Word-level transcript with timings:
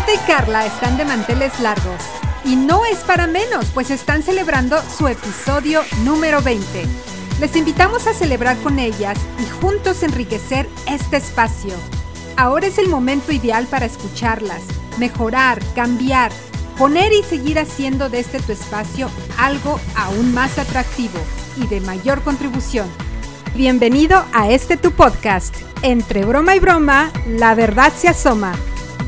Rita 0.00 0.14
y 0.14 0.26
Carla 0.26 0.64
están 0.64 0.96
de 0.96 1.04
manteles 1.04 1.60
largos. 1.60 2.00
Y 2.42 2.56
no 2.56 2.86
es 2.86 3.00
para 3.00 3.26
menos, 3.26 3.66
pues 3.74 3.90
están 3.90 4.22
celebrando 4.22 4.80
su 4.82 5.08
episodio 5.08 5.82
número 6.04 6.40
20. 6.40 6.86
Les 7.38 7.54
invitamos 7.54 8.06
a 8.06 8.14
celebrar 8.14 8.56
con 8.62 8.78
ellas 8.78 9.18
y 9.38 9.60
juntos 9.60 10.02
enriquecer 10.02 10.66
este 10.86 11.18
espacio. 11.18 11.74
Ahora 12.38 12.68
es 12.68 12.78
el 12.78 12.88
momento 12.88 13.30
ideal 13.30 13.66
para 13.66 13.84
escucharlas, 13.84 14.62
mejorar, 14.98 15.60
cambiar, 15.74 16.32
poner 16.78 17.12
y 17.12 17.22
seguir 17.22 17.58
haciendo 17.58 18.08
de 18.08 18.20
este 18.20 18.40
tu 18.40 18.52
espacio 18.52 19.10
algo 19.36 19.78
aún 19.96 20.32
más 20.32 20.58
atractivo 20.58 21.18
y 21.58 21.66
de 21.66 21.82
mayor 21.82 22.22
contribución. 22.22 22.88
Bienvenido 23.54 24.24
a 24.32 24.48
este 24.48 24.78
tu 24.78 24.92
podcast. 24.92 25.54
Entre 25.82 26.24
broma 26.24 26.56
y 26.56 26.60
broma, 26.60 27.10
la 27.26 27.54
verdad 27.54 27.92
se 27.94 28.08
asoma. 28.08 28.54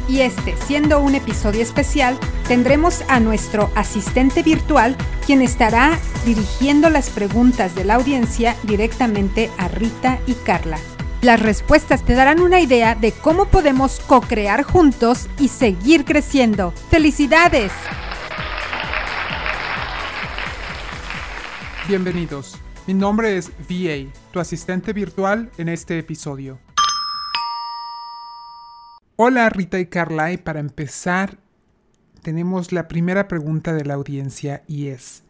Y 0.08 0.20
este, 0.20 0.56
siendo 0.56 1.00
un 1.00 1.14
episodio 1.14 1.62
especial, 1.62 2.18
tendremos 2.48 3.02
a 3.08 3.20
nuestro 3.20 3.70
asistente 3.74 4.42
virtual, 4.42 4.96
quien 5.26 5.42
estará 5.42 5.98
dirigiendo 6.26 6.90
las 6.90 7.10
preguntas 7.10 7.74
de 7.74 7.84
la 7.84 7.94
audiencia 7.94 8.56
directamente 8.64 9.50
a 9.58 9.68
Rita 9.68 10.18
y 10.26 10.34
Carla. 10.34 10.78
Las 11.22 11.40
respuestas 11.40 12.04
te 12.04 12.14
darán 12.14 12.40
una 12.40 12.60
idea 12.60 12.96
de 12.96 13.12
cómo 13.12 13.44
podemos 13.44 14.00
co-crear 14.00 14.64
juntos 14.64 15.28
y 15.38 15.48
seguir 15.48 16.04
creciendo. 16.04 16.72
¡Felicidades! 16.90 17.70
Bienvenidos. 21.86 22.58
Mi 22.88 22.94
nombre 22.94 23.36
es 23.36 23.52
VA, 23.68 24.12
tu 24.32 24.40
asistente 24.40 24.92
virtual 24.92 25.50
en 25.58 25.68
este 25.68 25.98
episodio. 25.98 26.58
Hola 29.24 29.48
Rita 29.50 29.78
y 29.78 29.86
Carla 29.86 30.32
y 30.32 30.36
para 30.36 30.58
empezar 30.58 31.38
tenemos 32.24 32.72
la 32.72 32.88
primera 32.88 33.28
pregunta 33.28 33.72
de 33.72 33.84
la 33.84 33.94
audiencia 33.94 34.64
y 34.66 34.88
es 34.88 35.22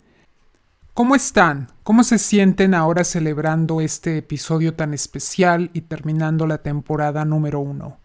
¿Cómo 0.95 1.15
están? 1.15 1.71
¿Cómo 1.83 2.03
se 2.03 2.17
sienten 2.17 2.73
ahora 2.73 3.05
celebrando 3.05 3.83
este 3.83 4.17
episodio 4.17 4.73
tan 4.73 4.95
especial 4.95 5.69
y 5.75 5.83
terminando 5.83 6.47
la 6.47 6.63
temporada 6.63 7.27
número 7.27 7.61
uno? 7.61 7.99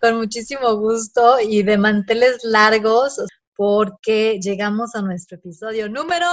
Con 0.00 0.16
muchísimo 0.16 0.74
gusto 0.76 1.38
y 1.38 1.64
de 1.64 1.76
manteles 1.76 2.38
largos 2.42 3.22
porque 3.56 4.40
llegamos 4.40 4.94
a 4.94 5.02
nuestro 5.02 5.36
episodio 5.36 5.90
número 5.90 6.26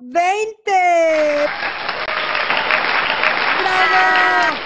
20. 0.00 0.54
¡Bravo! 3.60 4.56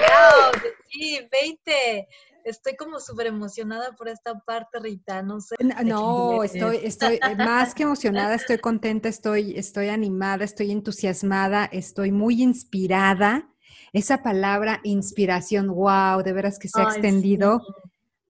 ¡Bravo! 0.00 0.72
Sí, 0.90 1.20
20 1.30 2.08
estoy 2.44 2.76
como 2.76 3.00
súper 3.00 3.26
emocionada 3.26 3.92
por 3.96 4.08
esta 4.08 4.38
parte, 4.40 4.78
Rita, 4.80 5.22
no 5.22 5.40
sé. 5.40 5.56
No, 5.84 6.42
estoy, 6.42 6.80
estoy 6.82 7.16
eh, 7.16 7.36
más 7.36 7.74
que 7.74 7.84
emocionada, 7.84 8.34
estoy 8.34 8.58
contenta, 8.58 9.08
estoy, 9.08 9.56
estoy 9.56 9.88
animada, 9.88 10.44
estoy 10.44 10.70
entusiasmada, 10.70 11.66
estoy 11.66 12.12
muy 12.12 12.42
inspirada. 12.42 13.48
Esa 13.92 14.22
palabra 14.22 14.80
inspiración, 14.84 15.68
wow, 15.68 16.22
de 16.22 16.32
veras 16.32 16.58
que 16.58 16.68
se 16.68 16.80
ha 16.80 16.84
extendido 16.84 17.60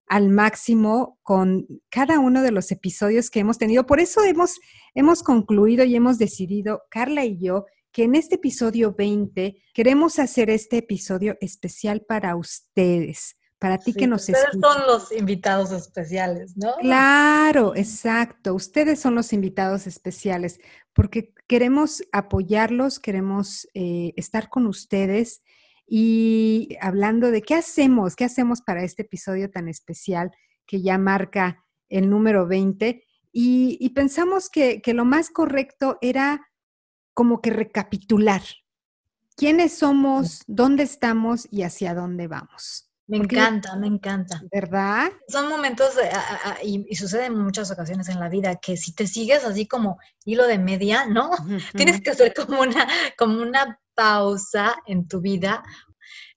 al 0.07 0.29
máximo 0.29 1.19
con 1.23 1.65
cada 1.89 2.19
uno 2.19 2.41
de 2.41 2.51
los 2.51 2.71
episodios 2.71 3.29
que 3.29 3.39
hemos 3.39 3.57
tenido. 3.57 3.85
Por 3.85 3.99
eso 3.99 4.23
hemos, 4.23 4.59
hemos 4.93 5.23
concluido 5.23 5.85
y 5.85 5.95
hemos 5.95 6.17
decidido, 6.17 6.83
Carla 6.89 7.25
y 7.25 7.39
yo, 7.39 7.65
que 7.91 8.03
en 8.03 8.15
este 8.15 8.35
episodio 8.35 8.93
20 8.93 9.55
queremos 9.73 10.19
hacer 10.19 10.49
este 10.49 10.77
episodio 10.77 11.37
especial 11.39 12.01
para 12.01 12.35
ustedes 12.35 13.37
para 13.63 13.77
ti 13.77 13.93
que 13.93 14.07
nos 14.07 14.23
ustedes 14.23 14.59
son 14.59 14.85
los 14.87 15.09
invitados 15.13 15.71
especiales, 15.71 16.57
¿no? 16.57 16.75
Claro, 16.81 17.73
exacto. 17.77 18.53
Ustedes 18.53 18.99
son 18.99 19.15
los 19.15 19.31
invitados 19.31 19.87
especiales 19.87 20.59
porque 20.91 21.33
queremos 21.47 22.03
apoyarlos, 22.11 22.99
queremos 22.99 23.65
eh, 23.73 24.11
estar 24.17 24.49
con 24.49 24.67
ustedes 24.67 25.43
y 25.87 26.75
hablando 26.81 27.31
de 27.31 27.41
qué 27.41 27.55
hacemos, 27.55 28.17
qué 28.17 28.25
hacemos 28.25 28.61
para 28.61 28.83
este 28.83 29.03
episodio 29.03 29.49
tan 29.49 29.69
especial 29.69 30.31
que 30.65 30.81
ya 30.81 30.97
marca 30.97 31.63
el 31.87 32.09
número 32.09 32.45
20. 32.45 33.01
Y, 33.31 33.89
pensamos 33.95 34.49
que, 34.49 34.81
que 34.81 34.93
lo 34.93 35.05
más 35.05 35.29
correcto 35.29 35.99
era 36.01 36.49
como 37.13 37.39
que 37.39 37.49
recapitular 37.49 38.41
quiénes 39.37 39.77
somos, 39.77 40.43
dónde 40.47 40.83
estamos 40.83 41.47
y 41.49 41.61
hacia 41.61 41.95
dónde 41.95 42.27
vamos. 42.27 42.92
Me 43.07 43.17
encanta, 43.17 43.75
me 43.75 43.87
encanta. 43.87 44.41
¿Verdad? 44.51 45.11
Son 45.27 45.49
momentos, 45.49 45.93
y, 46.63 46.85
y, 46.89 46.95
sucede 46.95 47.25
en 47.25 47.37
muchas 47.37 47.69
ocasiones 47.69 48.07
en 48.07 48.19
la 48.19 48.29
vida, 48.29 48.55
que 48.55 48.77
si 48.77 48.95
te 48.95 49.07
sigues 49.07 49.43
así 49.43 49.67
como 49.67 49.97
hilo 50.25 50.47
de 50.47 50.57
media, 50.57 51.05
¿no? 51.05 51.31
Tienes 51.75 52.01
que 52.01 52.11
hacer 52.11 52.33
como 52.33 52.61
una, 52.61 52.87
como 53.17 53.41
una 53.41 53.79
pausa 53.93 54.75
en 54.85 55.07
tu 55.07 55.19
vida. 55.19 55.63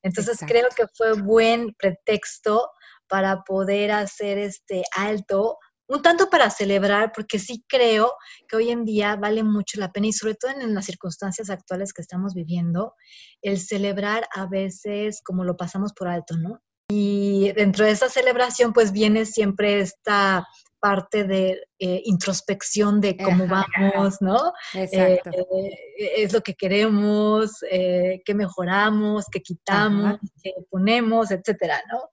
Entonces 0.03 0.39
creo 0.47 0.69
que 0.77 0.87
fue 0.95 1.15
buen 1.21 1.75
pretexto 1.75 2.71
para 3.09 3.43
poder 3.45 3.93
hacer 3.93 4.39
este 4.39 4.83
alto 4.97 5.59
un 5.89 6.03
tanto 6.03 6.29
para 6.29 6.51
celebrar, 6.51 7.13
porque 7.15 7.39
sí 7.39 7.65
creo 7.69 8.13
que 8.49 8.57
hoy 8.57 8.71
en 8.71 8.85
día 8.85 9.17
vale 9.17 9.43
mucho 9.43 9.79
la 9.79 9.93
pena 9.93 10.09
y 10.09 10.13
sobre 10.13 10.35
todo 10.35 10.51
en, 10.51 10.75
las 10.75 10.87
circunstancias 10.87 11.51
actuales 11.51 11.93
que 11.93 12.03
estamos 12.03 12.35
viviendo, 12.35 12.95
el 13.43 13.61
celebrar 13.61 14.27
a 14.35 14.47
veces 14.47 15.21
como 15.25 15.45
lo 15.45 15.57
pasamos 15.57 15.93
por 15.93 16.09
alto, 16.09 16.37
¿no? 16.37 16.61
Y 16.89 17.53
dentro 17.53 17.85
de 17.85 17.91
esa 17.91 18.09
celebración 18.09 18.73
pues 18.73 18.93
viene 18.93 19.27
siempre 19.27 19.81
esta 19.81 20.47
parte 20.81 21.25
de 21.25 21.67
eh, 21.79 22.03
introspección 22.05 23.01
de 23.01 23.17
cómo 23.17 23.47
vamos, 23.47 24.21
¿no? 24.21 24.53
Exacto. 24.75 25.31
Eh, 25.31 26.23
es 26.23 26.33
lo 26.33 26.43
que 26.43 26.55
queremos, 26.55 27.65
eh, 27.71 28.23
qué 28.25 28.35
mejoramos, 28.35 29.27
qué 29.31 29.41
quitamos, 29.41 30.19
qué 30.43 30.53
ponemos, 30.71 31.31
etcétera, 31.31 31.83
¿no? 31.93 32.11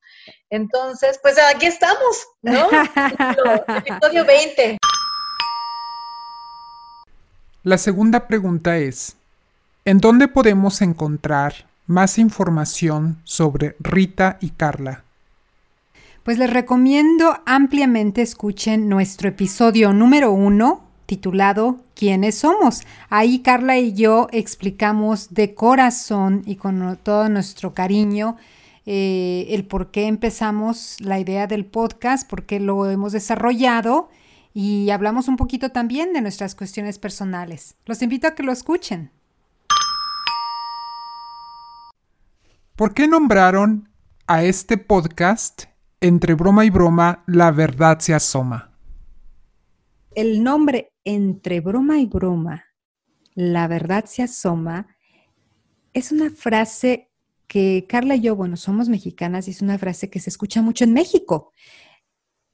Entonces, 0.49 1.19
pues 1.21 1.35
aquí 1.53 1.67
estamos, 1.67 2.25
¿no? 2.41 2.69
Episodio 3.85 4.25
20. 4.25 4.77
La 7.63 7.77
segunda 7.77 8.27
pregunta 8.27 8.77
es, 8.77 9.15
¿en 9.85 9.99
dónde 9.99 10.27
podemos 10.27 10.81
encontrar 10.81 11.65
más 11.87 12.17
información 12.17 13.21
sobre 13.23 13.75
Rita 13.79 14.37
y 14.41 14.49
Carla? 14.49 15.03
Pues 16.23 16.37
les 16.37 16.49
recomiendo 16.49 17.37
ampliamente 17.45 18.21
escuchen 18.21 18.87
nuestro 18.87 19.27
episodio 19.27 19.91
número 19.91 20.31
uno 20.31 20.87
titulado 21.05 21.83
¿Quiénes 21.95 22.35
somos? 22.35 22.83
Ahí 23.09 23.39
Carla 23.39 23.77
y 23.77 23.91
yo 23.91 24.29
explicamos 24.31 25.33
de 25.33 25.53
corazón 25.53 26.41
y 26.45 26.55
con 26.55 26.97
todo 27.03 27.27
nuestro 27.27 27.73
cariño 27.73 28.37
eh, 28.85 29.47
el 29.49 29.65
por 29.65 29.91
qué 29.91 30.07
empezamos 30.07 30.95
la 31.01 31.19
idea 31.19 31.45
del 31.45 31.65
podcast, 31.65 32.29
por 32.29 32.45
qué 32.45 32.61
lo 32.61 32.89
hemos 32.89 33.11
desarrollado 33.11 34.09
y 34.53 34.91
hablamos 34.91 35.27
un 35.27 35.35
poquito 35.35 35.71
también 35.71 36.13
de 36.13 36.21
nuestras 36.21 36.55
cuestiones 36.55 36.99
personales. 36.99 37.75
Los 37.85 38.01
invito 38.01 38.27
a 38.27 38.31
que 38.33 38.43
lo 38.43 38.53
escuchen. 38.53 39.11
¿Por 42.77 42.93
qué 42.93 43.09
nombraron 43.09 43.89
a 44.25 44.45
este 44.45 44.77
podcast 44.77 45.72
entre 46.03 46.33
broma 46.33 46.65
y 46.65 46.69
broma, 46.69 47.23
la 47.27 47.49
verdad 47.51 47.99
se 47.99 48.13
asoma. 48.13 48.77
El 50.13 50.43
nombre 50.43 50.91
entre 51.05 51.61
broma 51.61 52.01
y 52.01 52.07
broma, 52.07 52.65
la 53.35 53.69
verdad 53.69 54.03
se 54.03 54.21
asoma, 54.21 54.87
es 55.93 56.11
una 56.11 56.29
frase 56.29 57.09
que 57.47 57.85
Carla 57.87 58.17
y 58.17 58.21
yo, 58.21 58.35
bueno, 58.35 58.57
somos 58.57 58.89
mexicanas 58.89 59.47
y 59.47 59.51
es 59.51 59.61
una 59.61 59.77
frase 59.77 60.09
que 60.09 60.19
se 60.19 60.29
escucha 60.29 60.61
mucho 60.61 60.83
en 60.83 60.91
México. 60.91 61.53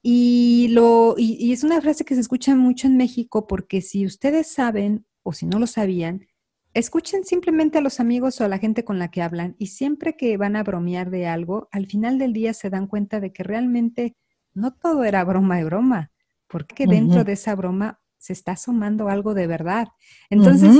Y, 0.04 0.68
lo, 0.70 1.16
y 1.18 1.52
es 1.52 1.64
una 1.64 1.82
frase 1.82 2.06
que 2.06 2.14
se 2.14 2.22
escucha 2.22 2.56
mucho 2.56 2.86
en 2.86 2.98
México 2.98 3.48
porque 3.48 3.82
si 3.82 4.06
ustedes 4.06 4.52
saben 4.52 5.08
o 5.24 5.34
si 5.34 5.48
no 5.48 5.58
lo 5.58 5.66
sabían, 5.66 6.29
Escuchen 6.74 7.24
simplemente 7.24 7.80
a 7.80 7.82
los 7.82 8.00
amigos 8.00 8.40
o 8.40 8.46
a 8.46 8.48
la 8.48 8.60
gente 8.60 8.84
con 8.84 9.00
la 9.00 9.10
que 9.10 9.22
hablan 9.22 9.56
y 9.58 9.68
siempre 9.68 10.16
que 10.16 10.38
van 10.38 10.56
a 10.56 10.64
bromear 10.64 11.10
de 11.10 11.26
algo, 11.28 11.68
al 11.72 11.88
final 11.88 12.20
del 12.20 12.32
día 12.32 12.54
se 12.54 12.70
dan 12.70 12.88
cuenta 12.88 13.20
de 13.20 13.34
que 13.34 13.44
realmente 13.44 14.16
no 14.54 14.74
todo 14.74 15.04
era 15.04 15.24
broma 15.24 15.58
de 15.58 15.64
broma, 15.64 16.12
porque 16.48 16.86
dentro 16.86 17.24
de 17.24 17.34
esa 17.34 17.56
broma 17.56 18.00
se 18.18 18.34
está 18.34 18.52
asomando 18.52 19.10
algo 19.10 19.34
de 19.34 19.48
verdad. 19.48 19.88
Entonces, 20.30 20.76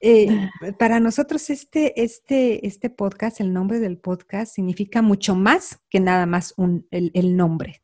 eh, 0.00 0.50
para 0.78 1.00
nosotros 1.00 1.50
este, 1.50 2.02
este, 2.02 2.66
este 2.66 2.90
podcast, 2.90 3.40
el 3.40 3.52
nombre 3.52 3.80
del 3.80 3.98
podcast, 3.98 4.54
significa 4.54 5.02
mucho 5.02 5.34
más 5.34 5.80
que 5.88 6.00
nada 6.00 6.26
más 6.26 6.54
un, 6.56 6.86
el, 6.90 7.10
el 7.14 7.36
nombre. 7.36 7.82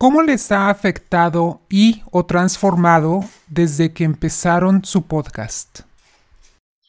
¿Cómo 0.00 0.22
les 0.22 0.50
ha 0.50 0.70
afectado 0.70 1.60
y 1.68 2.02
o 2.10 2.24
transformado 2.24 3.20
desde 3.48 3.92
que 3.92 4.04
empezaron 4.04 4.82
su 4.82 5.06
podcast? 5.06 5.80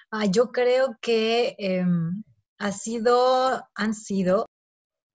Ah, 0.10 0.28
yo 0.28 0.54
creo 0.54 0.96
que 1.02 1.54
em, 1.58 2.24
ha 2.58 2.72
sido, 2.72 3.68
han 3.76 3.94
sido 3.96 4.46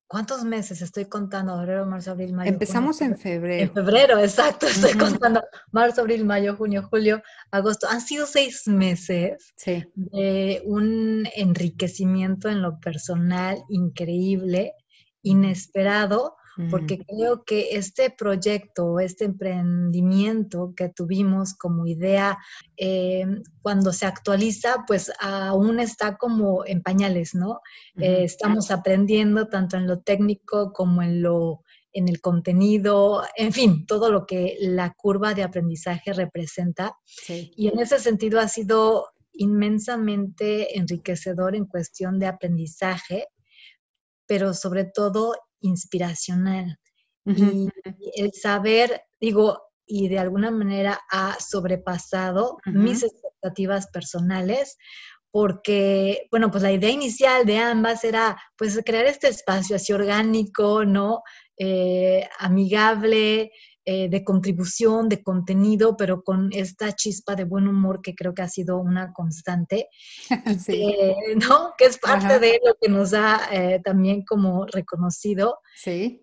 ¿Cuántos 0.09 0.45
meses 0.45 0.83
estoy 0.83 1.07
contando? 1.07 1.59
Febrero, 1.59 1.87
marzo, 1.87 2.11
abril, 2.11 2.35
mayo. 2.35 2.53
Empezamos 2.53 3.01
en 3.01 3.17
febrero. 3.17 3.63
En 3.65 3.73
febrero, 3.73 4.19
exacto. 4.19 4.67
Estoy 4.67 4.93
contando 4.99 5.43
marzo, 5.73 6.03
abril, 6.03 6.25
mayo, 6.27 6.55
junio, 6.55 6.87
julio, 6.91 7.23
agosto. 7.51 7.89
Han 7.89 8.03
sido 8.03 8.27
seis 8.27 8.69
meses 8.69 9.55
de 9.95 10.63
un 10.67 11.27
enriquecimiento 11.35 12.51
en 12.51 12.61
lo 12.61 12.79
personal 12.79 13.65
increíble, 13.71 14.75
inesperado, 15.23 16.37
porque 16.71 17.05
creo 17.05 17.45
que 17.45 17.77
este 17.77 18.11
proyecto, 18.11 18.99
este 18.99 19.27
emprendimiento 19.27 20.73
que 20.75 20.89
tuvimos 20.89 21.55
como 21.55 21.87
idea, 21.87 22.39
eh, 22.77 23.27
cuando 23.63 23.93
se 23.93 24.07
actualiza, 24.07 24.85
pues 24.87 25.13
aún 25.21 25.81
está 25.81 26.17
como 26.17 26.65
en 26.65 26.83
pañales, 26.83 27.35
¿no? 27.35 27.61
Eh, 27.97 28.25
estamos 28.25 28.71
aprendiendo 28.71 29.49
tanto 29.49 29.77
en 29.77 29.87
lo 29.87 30.01
técnico 30.01 30.73
como 30.73 31.03
en 31.03 31.23
lo 31.23 31.63
en 31.93 32.09
el 32.09 32.21
contenido, 32.21 33.23
en 33.37 33.55
fin, 33.55 33.87
todo 33.87 34.13
lo 34.13 34.27
que 34.27 34.59
la 34.61 34.93
curva 34.93 35.33
de 35.33 35.43
aprendizaje 35.43 36.13
representa. 36.13 36.95
Y 37.27 37.69
en 37.69 37.79
ese 37.79 37.99
sentido 37.99 38.39
ha 38.39 38.49
sido 38.49 39.07
inmensamente 39.33 40.79
enriquecedor 40.79 41.57
en 41.57 41.65
cuestión 41.65 42.19
de 42.19 42.27
aprendizaje, 42.27 43.29
pero 44.27 44.53
sobre 44.53 44.85
todo 44.85 45.35
inspiracional. 45.61 46.79
Y 47.25 47.69
el 48.17 48.33
saber, 48.33 49.03
digo, 49.21 49.61
y 49.85 50.09
de 50.09 50.19
alguna 50.19 50.51
manera 50.51 51.01
ha 51.11 51.37
sobrepasado 51.41 52.59
mis 52.67 53.03
expectativas 53.03 53.89
personales, 53.89 54.77
porque, 55.31 56.29
bueno, 56.31 56.51
pues 56.51 56.63
la 56.63 56.73
idea 56.73 56.91
inicial 56.91 57.45
de 57.45 57.59
ambas 57.59 58.05
era, 58.05 58.41
pues, 58.57 58.81
crear 58.85 59.07
este 59.07 59.29
espacio 59.29 59.77
así 59.77 59.93
orgánico, 59.93 60.85
¿no? 60.85 61.23
Eh, 61.59 62.29
amigable, 62.39 63.51
eh, 63.89 64.09
de 64.09 64.25
contribución, 64.25 65.09
de 65.09 65.23
contenido, 65.23 65.97
pero 65.97 66.25
con 66.25 66.51
esta 66.53 66.91
chispa 66.93 67.37
de 67.37 67.45
buen 67.45 67.69
humor 67.69 68.03
que 68.03 68.17
creo 68.17 68.35
que 68.35 68.43
ha 68.43 68.49
sido 68.49 68.79
una 68.79 69.13
constante, 69.13 69.89
¿no? 71.49 71.75
Que 71.79 71.85
es 71.85 71.97
parte 71.99 72.41
de 72.41 72.61
lo 72.67 72.75
que 72.81 72.89
nos 72.89 73.15
ha 73.15 73.49
eh, 73.53 73.81
también 73.85 74.25
como 74.25 74.67
reconocido. 74.67 75.61
Sí. 75.77 76.21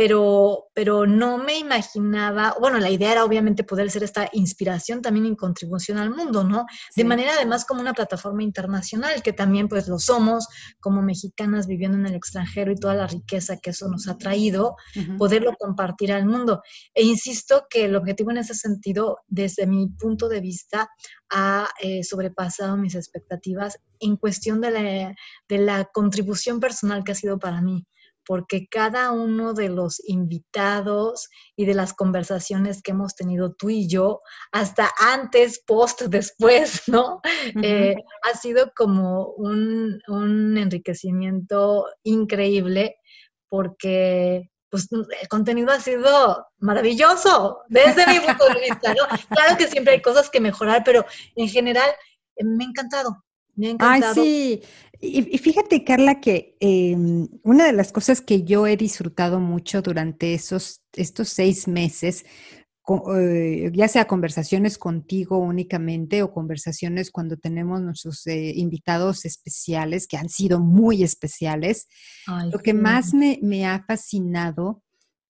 Pero, 0.00 0.70
pero 0.72 1.06
no 1.06 1.36
me 1.36 1.58
imaginaba, 1.58 2.56
bueno, 2.58 2.78
la 2.78 2.88
idea 2.88 3.12
era 3.12 3.22
obviamente 3.22 3.64
poder 3.64 3.90
ser 3.90 4.02
esta 4.02 4.30
inspiración 4.32 5.02
también 5.02 5.26
en 5.26 5.36
contribución 5.36 5.98
al 5.98 6.08
mundo, 6.08 6.42
¿no? 6.42 6.64
De 6.96 7.04
manera 7.04 7.32
además 7.36 7.66
como 7.66 7.82
una 7.82 7.92
plataforma 7.92 8.42
internacional, 8.42 9.22
que 9.22 9.34
también 9.34 9.68
pues 9.68 9.88
lo 9.88 9.98
somos 9.98 10.48
como 10.80 11.02
mexicanas 11.02 11.66
viviendo 11.66 11.98
en 11.98 12.06
el 12.06 12.14
extranjero 12.14 12.72
y 12.72 12.76
toda 12.76 12.94
la 12.94 13.08
riqueza 13.08 13.58
que 13.58 13.70
eso 13.70 13.90
nos 13.90 14.08
ha 14.08 14.16
traído, 14.16 14.74
poderlo 15.18 15.54
compartir 15.58 16.12
al 16.12 16.24
mundo. 16.24 16.62
E 16.94 17.02
insisto 17.02 17.66
que 17.68 17.84
el 17.84 17.94
objetivo 17.94 18.30
en 18.30 18.38
ese 18.38 18.54
sentido, 18.54 19.18
desde 19.28 19.66
mi 19.66 19.86
punto 19.86 20.30
de 20.30 20.40
vista, 20.40 20.88
ha 21.28 21.68
eh, 21.78 22.04
sobrepasado 22.04 22.78
mis 22.78 22.94
expectativas 22.94 23.78
en 23.98 24.16
cuestión 24.16 24.62
de 24.62 24.70
la, 24.70 25.14
de 25.46 25.58
la 25.58 25.84
contribución 25.92 26.58
personal 26.58 27.04
que 27.04 27.12
ha 27.12 27.14
sido 27.14 27.38
para 27.38 27.60
mí 27.60 27.86
porque 28.26 28.68
cada 28.68 29.10
uno 29.10 29.54
de 29.54 29.68
los 29.68 30.00
invitados 30.06 31.28
y 31.56 31.64
de 31.64 31.74
las 31.74 31.92
conversaciones 31.92 32.82
que 32.82 32.92
hemos 32.92 33.14
tenido 33.14 33.54
tú 33.54 33.70
y 33.70 33.88
yo, 33.88 34.22
hasta 34.52 34.90
antes, 34.98 35.62
post, 35.66 36.02
después, 36.08 36.82
¿no? 36.88 37.20
Eh, 37.62 37.96
ha 38.22 38.36
sido 38.36 38.72
como 38.76 39.28
un, 39.32 40.00
enriquecimiento 40.56 41.86
increíble 42.02 42.96
porque 43.48 44.50
pues 44.68 44.88
el 44.92 45.28
contenido 45.28 45.72
ha 45.72 45.80
sido 45.80 46.46
maravilloso 46.58 47.62
desde 47.68 48.06
mi 48.06 48.20
punto 48.20 48.46
de 48.46 48.60
vista, 48.60 48.94
¿no? 48.94 49.06
Claro 49.28 49.56
que 49.58 49.66
siempre 49.66 49.94
hay 49.94 50.02
cosas 50.02 50.30
que 50.30 50.40
mejorar, 50.40 50.82
pero 50.84 51.04
en 51.34 51.48
general 51.48 51.90
eh, 52.36 52.44
me 52.44 52.64
ha 52.64 52.68
encantado, 52.68 53.24
Ay, 53.78 54.02
sí. 54.14 54.62
Y, 55.02 55.38
fíjate, 55.38 55.82
Carla, 55.82 56.20
que 56.20 56.56
em, 56.60 57.26
una 57.42 57.64
de 57.64 57.72
las 57.72 57.90
cosas 57.90 58.20
que 58.20 58.42
yo 58.42 58.66
he 58.66 58.76
disfrutado 58.76 59.40
mucho 59.40 59.80
durante 59.80 60.34
esos, 60.34 60.82
estos 60.92 61.30
seis 61.30 61.66
meses, 61.66 62.26
eh, 63.16 63.70
ya 63.72 63.88
sea 63.88 64.06
conversaciones 64.06 64.76
contigo 64.76 65.38
únicamente 65.38 66.22
o 66.22 66.32
conversaciones 66.32 67.10
cuando 67.10 67.36
tenemos 67.36 67.80
nuestros 67.80 68.26
eh, 68.26 68.52
invitados 68.56 69.24
especiales, 69.24 70.06
que 70.06 70.18
han 70.18 70.28
sido 70.28 70.60
muy 70.60 71.02
especiales, 71.02 71.86
lo 72.52 72.58
que 72.58 72.74
más 72.74 73.14
me, 73.14 73.38
me 73.42 73.64
ha 73.64 73.84
fascinado, 73.86 74.82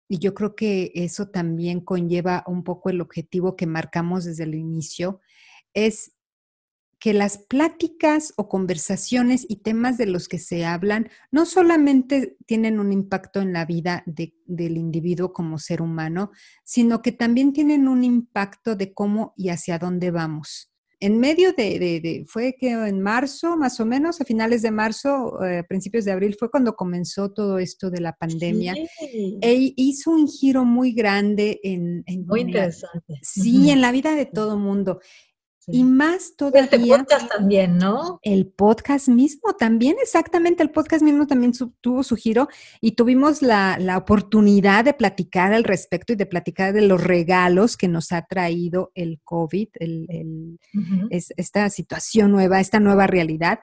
y 0.08 0.20
yo 0.20 0.34
creo 0.34 0.56
que 0.56 0.92
eso 0.96 1.28
también 1.28 1.82
conlleva 1.82 2.44
un 2.48 2.64
poco 2.64 2.90
el 2.90 3.02
objetivo 3.02 3.58
que 3.58 3.68
marcamos 3.68 4.24
desde 4.24 4.44
el 4.44 4.56
inicio, 4.56 5.20
es 5.74 6.14
que 7.00 7.14
las 7.14 7.38
pláticas 7.38 8.34
o 8.38 8.50
conversaciones 8.50 9.46
y 9.48 9.58
temas 9.58 9.98
de 9.98 10.08
los 10.08 10.28
que 10.28 10.40
se 10.40 10.66
hablan 10.66 11.10
no 11.32 11.46
solamente 11.46 12.38
tienen 12.46 12.80
un 12.80 12.92
impacto 12.92 13.42
en 13.42 13.54
la 13.54 13.66
vida 13.66 14.04
del 14.06 14.78
individuo 14.78 15.32
como 15.32 15.60
ser 15.60 15.82
humano, 15.82 16.32
sino 16.64 17.02
que 17.02 17.12
también 17.12 17.54
tienen 17.54 17.88
un 17.88 18.04
impacto 18.04 18.76
de 18.76 18.94
cómo 18.94 19.34
y 19.38 19.50
hacia 19.50 19.78
dónde 19.78 20.12
vamos. 20.12 20.72
En 21.00 21.20
medio 21.20 21.54
de, 21.54 22.26
fue 22.28 22.56
que 22.60 22.72
en 22.72 23.02
marzo, 23.02 23.56
más 23.56 23.80
o 23.80 23.86
menos, 23.86 24.20
a 24.20 24.26
finales 24.26 24.64
de 24.64 24.72
marzo, 24.72 25.44
eh, 25.46 25.64
principios 25.64 26.06
de 26.06 26.12
abril, 26.12 26.36
fue 26.40 26.50
cuando 26.50 26.76
comenzó 26.76 27.32
todo 27.32 27.60
esto 27.60 27.92
de 27.92 28.02
la 28.02 28.14
pandemia. 28.14 28.74
E 29.42 29.74
hizo 29.76 30.10
un 30.10 30.28
giro 30.28 30.66
muy 30.66 30.94
grande 30.94 31.60
en... 31.62 32.04
muy 32.26 32.42
interesante. 32.42 33.20
sí, 33.22 33.70
en 33.70 33.82
la 33.82 33.92
vida 33.92 34.16
de 34.16 34.26
todo 34.26 34.58
mundo. 34.58 35.00
Y 35.70 35.84
más 35.84 36.16
este 36.16 36.36
todavía. 36.38 36.64
Este 36.64 36.80
podcast 36.80 37.30
también, 37.30 37.78
¿no? 37.78 38.20
El 38.22 38.48
podcast 38.48 39.10
mismo 39.10 39.54
también, 39.54 39.98
exactamente, 40.02 40.64
el 40.64 40.72
podcast 40.72 41.04
mismo 41.04 41.28
también 41.28 41.52
tuvo 41.82 42.04
su 42.04 42.16
giro 42.16 42.48
y 42.80 42.94
tuvimos 42.94 43.42
la, 43.42 43.78
oportunidad 43.98 44.86
de 44.86 44.94
platicar 44.94 45.52
al 45.54 45.66
respecto 45.66 46.14
y 46.14 46.16
de 46.16 46.26
platicar 46.26 46.72
de 46.72 46.84
los 46.84 47.04
regalos 47.04 47.76
que 47.76 47.90
nos 47.90 48.14
ha 48.14 48.22
traído 48.22 48.92
el 48.96 49.20
COVID, 49.26 49.68
el, 49.74 50.60
esta 51.10 51.70
situación 51.70 52.32
nueva, 52.32 52.62
esta 52.62 52.80
nueva 52.80 53.06
realidad. 53.06 53.60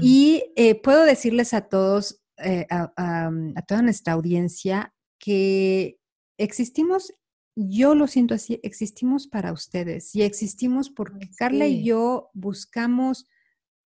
Y 0.00 0.42
eh, 0.56 0.74
puedo 0.74 1.04
decirles 1.04 1.54
a 1.54 1.68
todos, 1.68 2.22
eh, 2.38 2.66
a 2.68 3.62
toda 3.68 3.82
nuestra 3.82 4.14
audiencia, 4.14 4.92
que 5.20 5.98
existimos 6.38 7.14
yo 7.54 7.94
lo 7.94 8.06
siento 8.06 8.34
así, 8.34 8.60
existimos 8.62 9.26
para 9.26 9.52
ustedes 9.52 10.14
y 10.14 10.22
existimos 10.22 10.90
porque 10.90 11.28
Carla 11.36 11.66
y 11.66 11.84
yo 11.84 12.30
buscamos 12.32 13.26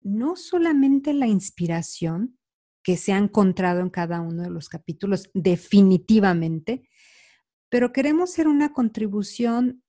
no 0.02 0.36
solamente 0.36 1.12
la 1.12 1.26
inspiración 1.26 2.38
que 2.82 2.96
se 2.96 3.12
ha 3.12 3.18
encontrado 3.18 3.80
en 3.80 3.90
cada 3.90 4.20
uno 4.20 4.42
de 4.42 4.50
los 4.50 4.68
capítulos, 4.68 5.30
definitivamente, 5.34 6.88
pero 7.68 7.92
queremos 7.92 8.30
ser 8.30 8.48
una 8.48 8.72
contribución 8.72 9.82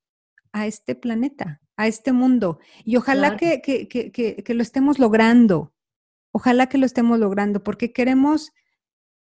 a 0.52 0.68
este 0.68 0.96
planeta, 0.96 1.62
a 1.78 1.88
este 1.88 2.12
mundo. 2.12 2.60
Y 2.84 2.98
ojalá 2.98 3.38
que, 3.38 3.62
que, 3.62 3.88
que, 3.88 4.12
que, 4.12 4.54
lo 4.54 4.62
estemos 4.62 5.00
logrando, 5.00 5.74
ojalá 6.34 6.68
que 6.68 6.78
lo 6.78 6.86
estemos 6.86 7.18
logrando, 7.18 7.64
porque 7.64 7.94
queremos, 7.94 8.52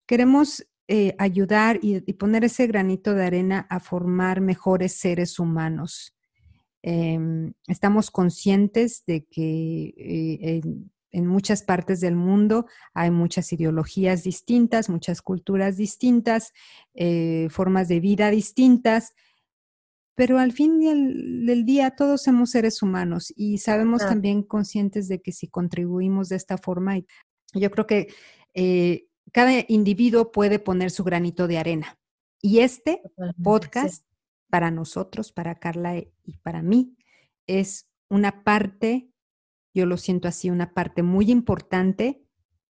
queremos 0.06 0.66
eh, 0.88 1.16
ayudar 1.18 1.80
y, 1.82 2.00
poner 2.12 2.44
ese 2.44 2.68
granito 2.68 3.12
de 3.12 3.24
arena 3.24 3.66
a 3.70 3.80
formar 3.80 4.40
mejores 4.40 4.92
seres 4.92 5.40
humanos. 5.40 6.16
Em, 6.80 7.54
estamos 7.66 8.12
conscientes 8.12 9.02
de 9.04 9.24
que 9.24 9.94
eh, 9.96 10.60
en, 11.10 11.26
muchas 11.26 11.64
partes 11.64 12.00
del 12.00 12.14
mundo 12.14 12.66
hay 12.94 13.10
muchas 13.10 13.52
ideologías 13.52 14.22
distintas, 14.22 14.88
muchas 14.88 15.22
culturas 15.22 15.76
distintas, 15.76 16.52
eh, 16.94 17.48
formas 17.50 17.88
de 17.88 17.98
vida 17.98 18.30
distintas, 18.30 19.12
pero 20.14 20.38
al 20.38 20.52
fin 20.52 20.78
del, 20.78 21.64
día 21.64 21.96
todos 21.96 22.22
somos 22.22 22.50
seres 22.50 22.80
humanos 22.80 23.32
y 23.34 23.58
sabemos 23.58 24.02
también 24.02 24.44
conscientes 24.44 25.08
de 25.08 25.20
que 25.20 25.32
si 25.32 25.48
contribuimos 25.48 26.28
de 26.28 26.36
esta 26.36 26.58
forma, 26.58 26.96
yo 27.54 27.70
creo 27.72 27.88
que 27.88 28.06
cada 29.32 29.64
individuo 29.68 30.32
puede 30.32 30.58
poner 30.58 30.90
su 30.90 31.04
granito 31.04 31.46
de 31.46 31.58
arena. 31.58 31.98
Y 32.40 32.60
este 32.60 33.02
podcast, 33.42 34.04
para 34.50 34.70
nosotros, 34.70 35.32
para 35.32 35.58
Carla 35.58 35.96
y 35.96 36.36
para 36.42 36.62
mí, 36.62 36.96
es 37.46 37.88
una 38.08 38.44
parte, 38.44 39.10
yo 39.74 39.86
lo 39.86 39.96
siento 39.96 40.28
así, 40.28 40.50
una 40.50 40.72
parte 40.72 41.02
muy 41.02 41.30
importante 41.30 42.22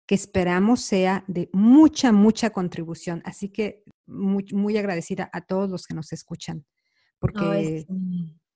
que 0.06 0.14
esperamos 0.14 0.80
sea 0.80 1.22
de 1.28 1.50
mucha, 1.52 2.12
mucha 2.12 2.50
contribución. 2.50 3.20
Así 3.26 3.50
que 3.50 3.84
muy, 4.06 4.46
muy 4.52 4.78
agradecida 4.78 5.28
a 5.32 5.42
todos 5.42 5.68
los 5.68 5.86
que 5.86 5.94
nos 5.94 6.12
escuchan, 6.14 6.64
porque 7.18 7.86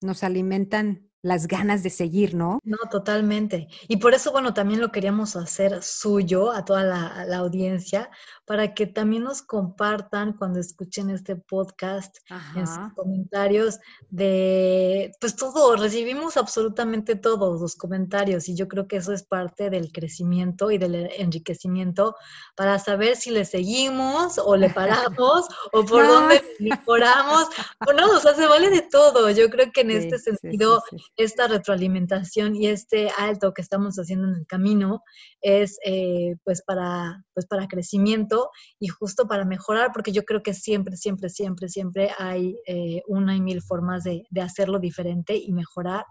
nos 0.00 0.24
alimentan 0.24 1.11
las 1.22 1.46
ganas 1.46 1.82
de 1.84 1.90
seguir, 1.90 2.34
¿no? 2.34 2.58
No, 2.64 2.78
totalmente. 2.90 3.68
Y 3.88 3.98
por 3.98 4.12
eso, 4.12 4.32
bueno, 4.32 4.52
también 4.54 4.80
lo 4.80 4.90
queríamos 4.90 5.36
hacer 5.36 5.82
suyo 5.82 6.50
a 6.50 6.64
toda 6.64 6.82
la, 6.82 7.36
audiencia, 7.36 8.10
para 8.52 8.74
que 8.74 8.86
también 8.86 9.22
nos 9.22 9.40
compartan 9.40 10.34
cuando 10.34 10.60
escuchen 10.60 11.08
este 11.08 11.36
podcast 11.36 12.18
en 12.54 12.66
sus 12.66 12.92
comentarios 12.94 13.80
de, 14.10 15.10
pues 15.18 15.36
todo, 15.36 15.74
recibimos 15.76 16.36
absolutamente 16.36 17.16
todos 17.16 17.62
los 17.62 17.76
comentarios 17.76 18.50
y 18.50 18.54
yo 18.54 18.68
creo 18.68 18.86
que 18.86 18.96
eso 18.96 19.14
es 19.14 19.22
parte 19.22 19.70
del 19.70 19.90
crecimiento 19.90 20.70
y 20.70 20.76
del 20.76 20.94
enriquecimiento 21.16 22.14
para 22.54 22.78
saber 22.78 23.16
si 23.16 23.30
le 23.30 23.46
seguimos 23.46 24.36
o 24.36 24.54
le 24.54 24.68
paramos 24.68 25.46
o 25.72 25.86
por 25.86 26.06
dónde 26.06 26.44
mejoramos 26.58 27.46
o 27.88 27.92
no, 27.94 28.10
o 28.10 28.20
sea, 28.20 28.34
se 28.34 28.46
vale 28.46 28.68
de 28.68 28.82
todo. 28.82 29.30
Yo 29.30 29.48
creo 29.48 29.72
que 29.72 29.80
en 29.80 29.92
este 29.92 30.18
sentido 30.18 30.82
esta 31.16 31.48
retroalimentación 31.48 32.54
y 32.54 32.66
este 32.66 33.08
alto 33.16 33.54
que 33.54 33.62
estamos 33.62 33.96
haciendo 33.96 34.28
en 34.28 34.34
el 34.34 34.46
camino 34.46 35.02
es 35.40 35.78
eh, 35.86 36.36
pues, 36.44 36.60
para, 36.60 37.24
pues 37.32 37.46
para 37.46 37.66
crecimiento 37.66 38.41
y 38.78 38.88
justo 38.88 39.26
para 39.26 39.44
mejorar, 39.44 39.90
porque 39.92 40.12
yo 40.12 40.24
creo 40.24 40.42
que 40.42 40.54
siempre, 40.54 40.96
siempre, 40.96 41.28
siempre, 41.28 41.68
siempre 41.68 42.10
hay 42.18 42.56
eh, 42.66 43.02
una 43.06 43.36
y 43.36 43.40
mil 43.40 43.62
formas 43.62 44.04
de, 44.04 44.26
hacerlo 44.42 44.80
diferente 44.80 45.36
y 45.36 45.52
mejorar. 45.52 46.04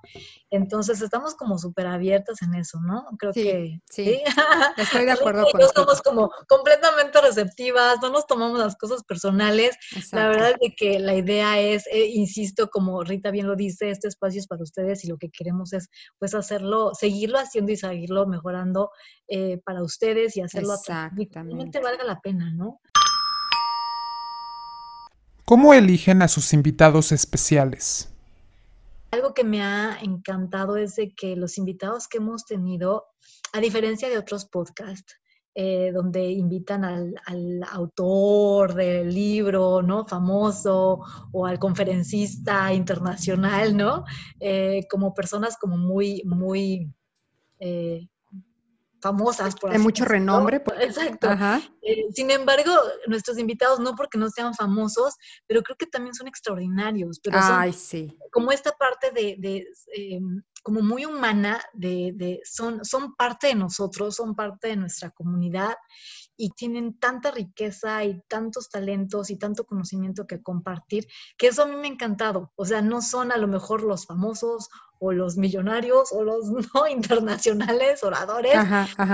Entonces 0.49 1.01
estamos 1.01 1.35
como 1.35 1.57
súper 1.57 1.87
abiertas 1.87 2.41
en 2.41 2.55
eso, 2.55 2.79
¿no? 2.79 3.05
Creo 3.19 3.33
que 3.33 3.81
sí. 3.89 4.21
Estoy 4.77 5.05
de 5.05 5.11
acuerdo 5.11 5.45
con 5.51 5.61
Estamos 5.61 6.01
como 6.01 6.31
completamente 6.47 7.19
receptivas, 7.19 7.97
no 8.01 8.09
nos 8.09 8.25
tomamos 8.25 8.57
las 8.57 8.77
cosas 8.77 9.03
personales. 9.03 9.75
La 10.11 10.29
verdad 10.29 10.53
es 10.59 10.73
que 10.77 10.99
la 10.99 11.15
idea 11.15 11.59
es, 11.59 11.85
eh, 11.87 12.07
insisto, 12.07 12.69
como 12.69 13.03
Rita 13.03 13.31
bien 13.31 13.47
lo 13.47 13.55
dice, 13.55 13.89
este 13.89 14.07
espacio 14.07 14.39
es 14.39 14.47
para 14.47 14.63
ustedes 14.63 15.03
y 15.03 15.07
lo 15.07 15.17
que 15.17 15.29
queremos 15.29 15.73
es 15.73 15.89
pues 16.19 16.33
hacerlo, 16.33 16.91
seguirlo 16.93 17.37
haciendo 17.37 17.71
y 17.71 17.77
seguirlo 17.77 18.27
mejorando 18.27 18.91
eh, 19.27 19.61
para 19.65 19.83
ustedes 19.83 20.35
y 20.37 20.41
hacerlo 20.41 20.75
realmente 21.31 21.79
valga 21.79 22.03
la 22.03 22.10
pena, 22.19 22.51
¿no? 22.51 22.81
¿Cómo 25.45 25.73
eligen 25.73 26.21
a 26.21 26.27
sus 26.27 26.53
invitados 26.53 27.11
especiales? 27.11 28.09
Algo 29.11 29.33
que 29.33 29.43
me 29.43 29.61
ha 29.61 29.97
encantado 30.01 30.77
es 30.77 30.95
de 30.95 31.13
que 31.13 31.35
los 31.35 31.57
invitados 31.57 32.07
que 32.07 32.17
hemos 32.19 32.45
tenido, 32.45 33.05
a 33.51 33.59
diferencia 33.59 34.07
de 34.09 34.17
otros 34.17 34.45
podcasts, 34.45 35.15
eh, 35.53 35.91
donde 35.93 36.31
invitan 36.31 36.85
al, 36.85 37.13
autor 37.69 38.73
del 38.73 39.13
libro, 39.13 39.81
¿no? 39.81 40.05
Famoso 40.05 41.01
o 41.33 41.45
al 41.45 41.59
conferencista 41.59 42.73
internacional, 42.73 43.75
¿no? 43.75 44.05
Eh, 44.39 44.87
como 44.89 45.13
personas 45.13 45.57
como 45.57 45.75
muy, 45.75 46.23
muy 46.23 46.89
eh, 47.59 48.07
famosas. 49.01 49.55
Por 49.55 49.71
de 49.71 49.79
mucho 49.79 50.05
renombre. 50.05 50.63
Exacto. 50.79 51.29
sin 52.13 52.31
embargo, 52.31 52.71
nuestros 53.07 53.37
invitados, 53.37 53.79
no 53.79 53.95
porque 53.95 54.17
no 54.17 54.29
sean 54.29 54.53
famosos, 54.53 55.15
pero 55.47 55.61
creo 55.61 55.77
que 55.77 55.87
también 55.87 56.13
son 56.13 56.27
extraordinarios. 56.27 57.19
Pero 57.21 57.37
Ay, 57.41 57.73
sí. 57.73 58.17
Como 58.31 58.51
esta 58.51 58.71
parte 58.71 59.11
de, 59.11 59.67
em, 59.93 60.43
como 60.63 60.81
muy 60.81 61.05
humana, 61.05 61.61
de, 61.73 62.41
son, 62.43 62.85
son 62.85 63.15
parte 63.15 63.47
de 63.47 63.55
nosotros, 63.55 64.15
son 64.15 64.35
parte 64.35 64.69
de 64.69 64.75
nuestra 64.77 65.09
comunidad 65.09 65.75
y 66.41 66.49
tienen 66.49 66.97
tanta 66.97 67.29
riqueza 67.29 68.03
y 68.03 68.19
tantos 68.27 68.67
talentos 68.67 69.29
y 69.29 69.37
tanto 69.37 69.63
conocimiento 69.67 70.25
que 70.25 70.41
compartir, 70.41 71.07
que 71.37 71.47
eso 71.47 71.61
a 71.61 71.67
mí 71.67 71.75
me 71.75 71.87
ha 71.87 71.91
encantado. 71.91 72.51
O 72.55 72.65
sea, 72.65 72.81
no 72.81 73.03
son 73.03 73.31
a 73.31 73.37
lo 73.37 73.47
mejor 73.47 73.83
los 73.83 74.07
famosos 74.07 74.67
o 74.99 75.11
los 75.11 75.37
millonarios 75.37 76.11
o 76.11 76.23
los 76.23 76.45
no 76.73 76.87
internacionales 76.87 78.03
oradores, 78.03 78.55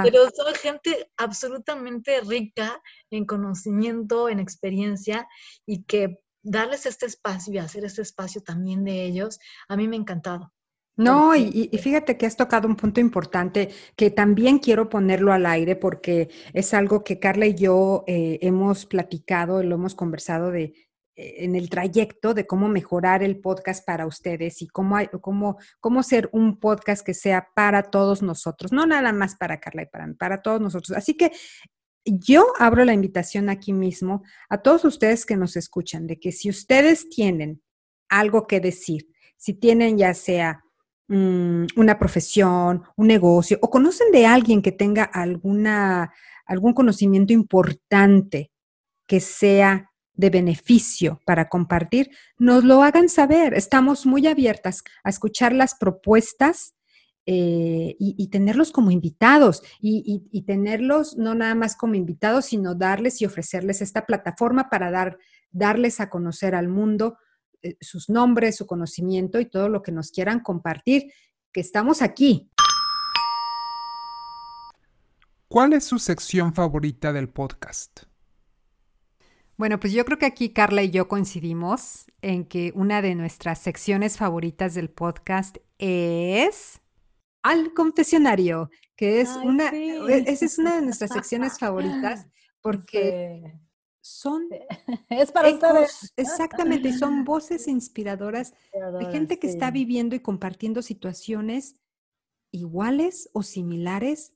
pero 0.03 0.29
son 0.33 0.55
gente 0.55 1.11
absolutamente 1.17 2.21
rica 2.21 2.81
en 3.11 3.25
conocimiento, 3.25 4.29
en 4.29 4.39
experiencia 4.39 5.27
y 5.65 5.83
que 5.83 6.21
darles 6.43 6.85
este 6.85 7.07
espacio 7.07 7.53
y 7.53 7.57
hacer 7.57 7.83
este 7.83 8.03
espacio 8.03 8.41
también 8.41 8.85
de 8.85 9.03
ellos, 9.03 9.37
a 9.67 9.75
mí 9.75 9.89
me 9.89 9.97
ha 9.97 9.99
encantado. 9.99 10.53
No, 10.97 11.35
y, 11.35 11.69
fíjate 11.77 12.17
que 12.17 12.25
has 12.25 12.35
tocado 12.35 12.67
un 12.67 12.75
punto 12.75 12.99
importante 12.99 13.69
que 13.95 14.09
también 14.09 14.57
quiero 14.57 14.89
ponerlo 14.89 15.31
al 15.31 15.45
aire 15.45 15.75
porque 15.75 16.29
es 16.53 16.73
algo 16.73 17.03
que 17.03 17.19
Carla 17.19 17.45
y 17.45 17.53
yo 17.53 18.03
eh, 18.07 18.39
hemos 18.41 18.87
platicado, 18.87 19.61
lo 19.61 19.75
hemos 19.75 19.93
conversado 19.93 20.49
de, 20.49 20.73
eh, 21.15 21.45
en 21.45 21.55
el 21.55 21.69
trayecto 21.69 22.33
de 22.33 22.47
cómo 22.47 22.67
mejorar 22.67 23.21
el 23.21 23.39
podcast 23.39 23.85
para 23.85 24.07
ustedes 24.07 24.63
y 24.63 24.67
cómo, 24.67 24.97
cómo, 25.21 25.57
cómo 25.79 26.01
ser 26.01 26.29
un 26.31 26.59
podcast 26.59 27.05
que 27.05 27.13
sea 27.13 27.47
para 27.55 27.83
todos 27.83 28.23
nosotros, 28.23 28.71
no 28.71 28.87
nada 28.87 29.13
más 29.13 29.35
para 29.35 29.59
Carla 29.59 29.83
y 29.83 29.87
para 29.87 30.07
mí, 30.07 30.15
para 30.15 30.41
todos 30.41 30.59
nosotros. 30.61 30.97
Así 30.97 31.15
que 31.15 31.31
yo 32.05 32.53
abro 32.57 32.85
la 32.85 32.93
invitación 32.93 33.49
aquí 33.49 33.71
mismo 33.71 34.23
a 34.49 34.63
todos 34.63 34.83
ustedes 34.83 35.27
que 35.27 35.37
nos 35.37 35.57
escuchan, 35.57 36.07
de 36.07 36.19
que 36.19 36.31
si 36.31 36.49
ustedes 36.49 37.07
tienen 37.09 37.61
algo 38.09 38.47
que 38.47 38.59
decir, 38.59 39.09
si 39.35 39.53
tienen 39.53 39.97
ya 39.99 40.15
sea 40.15 40.63
Mm, 41.09 41.67
una 41.77 41.97
profesión, 41.97 42.83
un 42.97 43.07
negocio, 43.07 43.57
o 43.61 43.69
conocen 43.69 44.11
de 44.11 44.25
alguien 44.25 44.61
que 44.61 44.73
tenga 44.73 45.03
alguna, 45.03 46.13
algún 46.45 46.73
conocimiento 46.73 47.31
importante 47.31 48.51
que 49.07 49.21
sea 49.21 49.89
de 50.15 50.29
beneficio 50.29 51.21
para 51.25 51.47
compartir, 51.47 52.09
nos 52.37 52.65
lo 52.65 52.83
hagan 52.83 53.07
saber. 53.07 53.53
Estamos 53.53 54.05
muy 54.05 54.27
abiertas 54.27 54.83
a 55.03 55.09
escuchar 55.09 55.53
las 55.53 55.75
propuestas 55.75 56.75
eh, 57.25 57.95
y, 57.99 58.27
tenerlos 58.29 58.71
como 58.71 58.91
invitados 58.91 59.61
y, 59.81 60.23
y, 60.31 60.41
tenerlos 60.43 61.17
no 61.17 61.35
nada 61.35 61.55
más 61.55 61.75
como 61.75 61.95
invitados, 61.95 62.45
sino 62.45 62.73
darles 62.73 63.21
y 63.21 63.25
ofrecerles 63.25 63.81
esta 63.81 64.05
plataforma 64.05 64.69
para 64.69 64.91
dar, 64.91 65.17
darles 65.51 65.99
a 65.99 66.09
conocer 66.09 66.55
al 66.55 66.67
mundo 66.67 67.17
sus 67.81 68.09
nombres, 68.09 68.57
su 68.57 68.65
conocimiento 68.65 69.39
y 69.39 69.45
todo 69.45 69.69
lo 69.69 69.81
que 69.81 69.91
nos 69.91 70.11
quieran 70.11 70.41
compartir, 70.41 71.11
que 71.51 71.61
estamos 71.61 72.01
aquí. 72.01 72.49
¿Cuál 75.47 75.73
es 75.73 75.85
su 75.85 75.97
sección 75.97 76.53
favorita 76.53 77.13
del 77.13 77.29
podcast? 77.29 78.03
Bueno, 79.55 79.79
pues 79.79 79.91
yo 79.91 80.05
creo 80.05 80.19
que 80.19 80.25
aquí 80.27 80.49
Carla 80.49 80.83
y 80.83 80.91
yo 80.91 81.07
coincidimos 81.07 82.05
en 82.21 82.45
que 82.45 82.71
una 82.75 83.01
de 83.01 83.15
nuestras 83.15 83.59
secciones 83.59 84.17
favoritas 84.17 84.75
del 84.75 84.89
podcast 84.89 85.57
es 85.79 86.81
al 87.41 87.73
confesionario, 87.73 88.69
que 88.95 89.21
es 89.21 89.29
una, 89.29 89.69
esa 89.69 90.45
es 90.45 90.59
una 90.59 90.75
de 90.75 90.81
nuestras 90.83 91.11
secciones 91.13 91.57
favoritas 91.57 92.27
porque 92.61 93.53
son 94.07 94.47
es 95.09 95.31
para 95.31 95.49
ustedes. 95.49 96.13
Exactamente, 96.17 96.93
son 96.93 97.23
voces 97.23 97.67
inspiradoras 97.67 98.53
de 98.73 99.05
gente 99.11 99.39
que 99.39 99.47
está 99.47 99.71
viviendo 99.71 100.15
y 100.15 100.19
compartiendo 100.19 100.81
situaciones 100.81 101.75
iguales 102.51 103.29
o 103.33 103.43
similares 103.43 104.33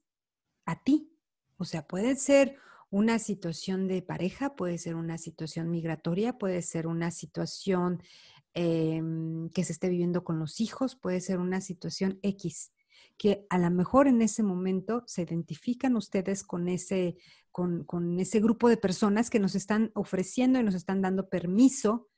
a 0.66 0.84
ti. 0.84 1.12
O 1.58 1.66
sea, 1.66 1.88
puede 1.88 2.16
ser 2.16 2.58
una 2.90 3.20
situación 3.20 3.88
de 3.88 4.02
pareja, 4.02 4.56
puede 4.56 4.78
ser 4.78 4.96
una 4.96 5.18
situación 5.18 5.70
migratoria, 5.72 6.38
puede 6.38 6.62
ser 6.62 6.88
una 6.88 7.10
situación 7.10 8.04
em, 8.54 9.50
que 9.50 9.64
se 9.64 9.72
esté 9.72 9.88
viviendo 9.88 10.24
con 10.24 10.40
los 10.40 10.60
hijos, 10.60 10.96
puede 10.96 11.22
ser 11.22 11.40
una 11.40 11.62
situación 11.62 12.20
X 12.22 12.72
que 13.22 13.46
a 13.52 13.60
lo 13.60 13.70
mejor 13.70 14.08
en 14.08 14.24
ese 14.24 14.42
momento 14.42 15.04
se 15.06 15.22
identifican 15.22 15.96
ustedes 15.96 16.44
con 16.44 16.68
ese, 16.68 17.18
con, 17.52 17.86
ese 18.20 18.40
grupo 18.40 18.68
de 18.68 18.78
personas 18.78 19.30
que 19.30 19.38
nos 19.38 19.54
están 19.54 19.92
ofreciendo 19.94 20.60
y 20.60 20.64
nos 20.64 20.74
están 20.74 21.04
dando 21.04 21.30
permiso 21.30 22.10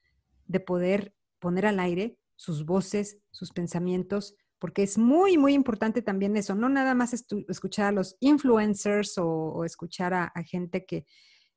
de 0.46 0.62
poder 0.62 1.14
poner 1.40 1.66
al 1.66 1.82
aire 1.82 2.18
sus 2.38 2.66
voces, 2.66 3.18
sus 3.32 3.52
pensamientos, 3.52 4.38
porque 4.60 4.84
es 4.84 4.98
muy, 4.98 5.38
muy 5.38 5.52
importante 5.52 6.02
también 6.02 6.38
eso, 6.38 6.56
no 6.56 6.70
nada 6.70 6.96
más 6.96 7.12
escuchar 7.50 7.88
a 7.88 7.92
los 7.92 8.16
influencers 8.22 9.18
o, 9.18 9.66
escuchar 9.66 10.14
a, 10.14 10.32
gente 10.46 10.86
que, 10.86 11.06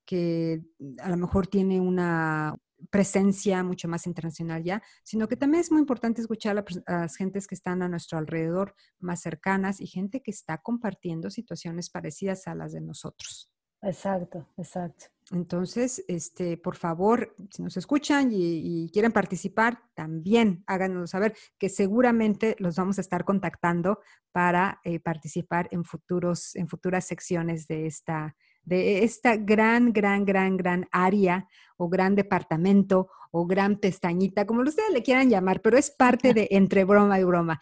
que 0.04 0.60
a 0.98 1.08
lo 1.08 1.16
mejor 1.18 1.46
tiene 1.46 1.80
una, 1.80 2.56
presencia 2.90 3.62
mucho 3.62 3.88
más 3.88 4.06
internacional 4.06 4.62
ya, 4.62 4.82
sino 5.02 5.28
que 5.28 5.36
también 5.36 5.60
es 5.60 5.70
muy 5.70 5.80
importante 5.80 6.20
escuchar 6.20 6.58
a, 6.58 6.64
las 6.86 7.16
gentes 7.16 7.46
que 7.46 7.54
están 7.54 7.82
a 7.82 7.88
nuestro 7.88 8.18
alrededor, 8.18 8.74
más 8.98 9.20
cercanas 9.20 9.80
y 9.80 9.86
gente 9.86 10.22
que 10.22 10.30
está 10.30 10.58
compartiendo 10.58 11.30
situaciones 11.30 11.90
parecidas 11.90 12.46
a 12.46 12.54
las 12.54 12.72
de 12.72 12.80
nosotros. 12.80 13.50
Exacto, 13.82 14.48
exacto. 14.56 15.06
Entonces, 15.32 16.04
este, 16.08 16.56
por 16.56 16.76
favor, 16.76 17.34
si 17.50 17.62
nos 17.62 17.76
escuchan 17.76 18.30
y, 18.32 18.90
quieren 18.92 19.12
participar, 19.12 19.80
también 19.94 20.62
háganos 20.66 21.10
saber 21.10 21.34
que 21.58 21.68
seguramente 21.68 22.56
los 22.58 22.76
vamos 22.76 22.98
a 22.98 23.00
estar 23.00 23.24
contactando 23.24 24.00
para 24.32 24.80
eh, 24.84 25.00
participar 25.00 25.68
en 25.72 25.84
futuros, 25.84 26.54
en 26.56 26.68
futuras 26.68 27.04
secciones 27.06 27.66
de 27.66 27.86
esta, 27.86 28.36
de 28.66 29.04
esta 29.04 29.36
gran, 29.36 29.92
gran, 29.92 30.24
gran, 30.24 30.56
gran 30.56 30.88
área 30.90 31.48
o 31.78 31.88
gran 31.88 32.14
departamento 32.14 33.08
o 33.30 33.46
gran 33.46 33.76
pestañita, 33.76 34.46
como 34.46 34.62
ustedes 34.62 34.90
le 34.92 35.02
quieran 35.02 35.30
llamar, 35.30 35.62
pero 35.62 35.78
es 35.78 35.90
parte 35.90 36.34
de 36.34 36.48
entre 36.50 36.84
broma 36.84 37.18
y 37.18 37.24
broma. 37.24 37.58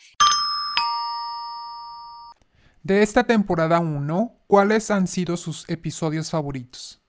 De 2.83 3.03
esta 3.03 3.25
temporada 3.25 3.81
1, 3.81 4.33
¿cuáles 4.47 4.91
han 4.91 5.07
sido 5.07 5.37
sus 5.37 5.69
episodios 5.69 6.31
favoritos? 6.31 7.01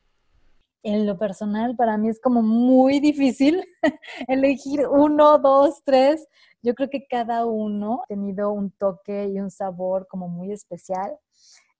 En 0.83 1.05
lo 1.05 1.17
personal, 1.17 1.75
para 1.75 1.97
mí 1.97 2.09
es 2.09 2.19
como 2.19 2.41
muy 2.41 2.99
difícil 2.99 3.63
elegir 4.27 4.87
uno, 4.87 5.39
dos, 5.39 5.81
tres. 5.83 6.27
Yo 6.61 6.75
creo 6.75 6.89
que 6.89 7.07
cada 7.07 7.45
uno 7.45 8.01
ha 8.03 8.07
tenido 8.07 8.51
un 8.51 8.71
toque 8.71 9.27
y 9.27 9.39
un 9.39 9.51
sabor 9.51 10.07
como 10.07 10.27
muy 10.27 10.51
especial. 10.51 11.17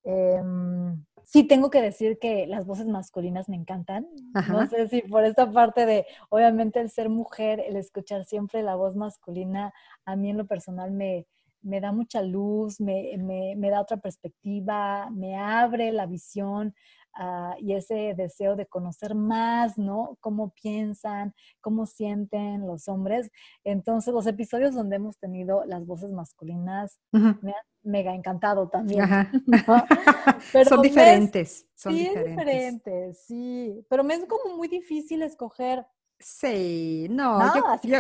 Em, 0.06 1.04
sí 1.24 1.44
tengo 1.44 1.70
que 1.72 1.82
decir 1.82 2.20
que 2.20 2.46
las 2.48 2.66
voces 2.66 2.88
masculinas 2.88 3.50
me 3.50 3.56
encantan. 3.56 4.08
No 4.50 4.68
sé 4.68 4.88
si 4.88 5.02
por 5.02 5.26
esta 5.26 5.52
parte 5.52 5.86
de, 5.86 6.06
obviamente, 6.30 6.80
el 6.80 6.90
ser 6.90 7.10
mujer, 7.10 7.60
el 7.60 7.76
escuchar 7.76 8.24
siempre 8.24 8.64
la 8.64 8.76
voz 8.76 8.96
masculina, 8.96 9.74
a 10.06 10.16
mí 10.16 10.30
en 10.30 10.38
lo 10.38 10.46
personal 10.46 10.92
me, 10.92 11.26
me 11.64 11.82
da 11.82 11.92
mucha 11.92 12.22
luz, 12.22 12.80
me, 12.80 13.18
me, 13.18 13.56
me, 13.58 13.70
da 13.72 13.82
otra 13.82 13.98
perspectiva, 13.98 15.10
me 15.10 15.36
abre 15.36 15.92
la 15.92 16.06
visión 16.06 16.76
uh, 17.20 17.60
y 17.60 17.74
ese 17.74 18.14
deseo 18.16 18.56
de 18.56 18.68
conocer 18.68 19.16
más, 19.16 19.80
¿no? 19.80 20.18
Cómo 20.22 20.52
piensan, 20.52 21.34
cómo 21.62 21.88
sienten 21.88 22.68
los 22.68 22.88
hombres. 22.88 23.32
Entonces, 23.64 24.14
los 24.14 24.28
episodios 24.28 24.76
donde 24.76 24.98
hemos 24.98 25.18
tenido 25.18 25.66
las 25.66 25.88
voces 25.88 26.12
masculinas 26.12 27.00
me 27.12 27.52
han 27.52 27.75
mega 27.86 28.14
encantado 28.14 28.68
también. 28.68 29.06
son 30.68 30.82
diferentes. 30.82 31.68
son 31.76 31.94
sí, 31.94 32.10
diferentes. 32.10 33.20
sí. 33.26 33.86
Pero 33.90 34.04
me 34.04 34.16
es 34.16 34.26
como 34.26 34.58
muy 34.58 34.68
difícil 34.68 35.22
escoger. 35.22 35.86
Sí, 36.20 37.08
no. 37.10 37.40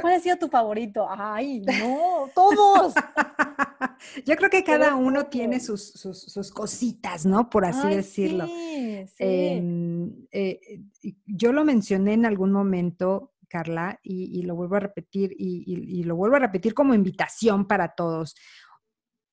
¿Cuál 0.01 0.13
ha 0.13 0.19
sido 0.19 0.37
tu 0.37 0.47
favorito? 0.47 1.05
Ay, 1.09 1.59
no, 1.61 2.29
todos. 2.33 2.93
yo 4.25 4.35
creo 4.35 4.49
que 4.49 4.63
cada 4.63 4.95
uno 4.95 5.25
tiene 5.25 5.59
sus, 5.59 5.91
sus, 5.91 6.51
cositas, 6.51 7.25
¿no? 7.25 7.49
Por 7.49 7.65
así 7.65 7.87
decirlo. 7.89 8.47
Sí, 8.47 9.05
sí. 9.07 9.15
Em, 9.19 10.27
eh, 10.31 10.81
yo 11.25 11.51
lo 11.51 11.65
mencioné 11.65 12.13
en 12.13 12.25
algún 12.25 12.51
momento, 12.51 13.33
Carla, 13.49 13.99
y, 14.01 14.41
lo 14.43 14.55
vuelvo 14.55 14.77
a 14.77 14.79
repetir, 14.79 15.35
y, 15.37 16.03
lo 16.03 16.15
vuelvo 16.15 16.37
a 16.37 16.39
repetir 16.39 16.73
como 16.73 16.93
invitación 16.93 17.67
para 17.67 17.95
todos 17.95 18.35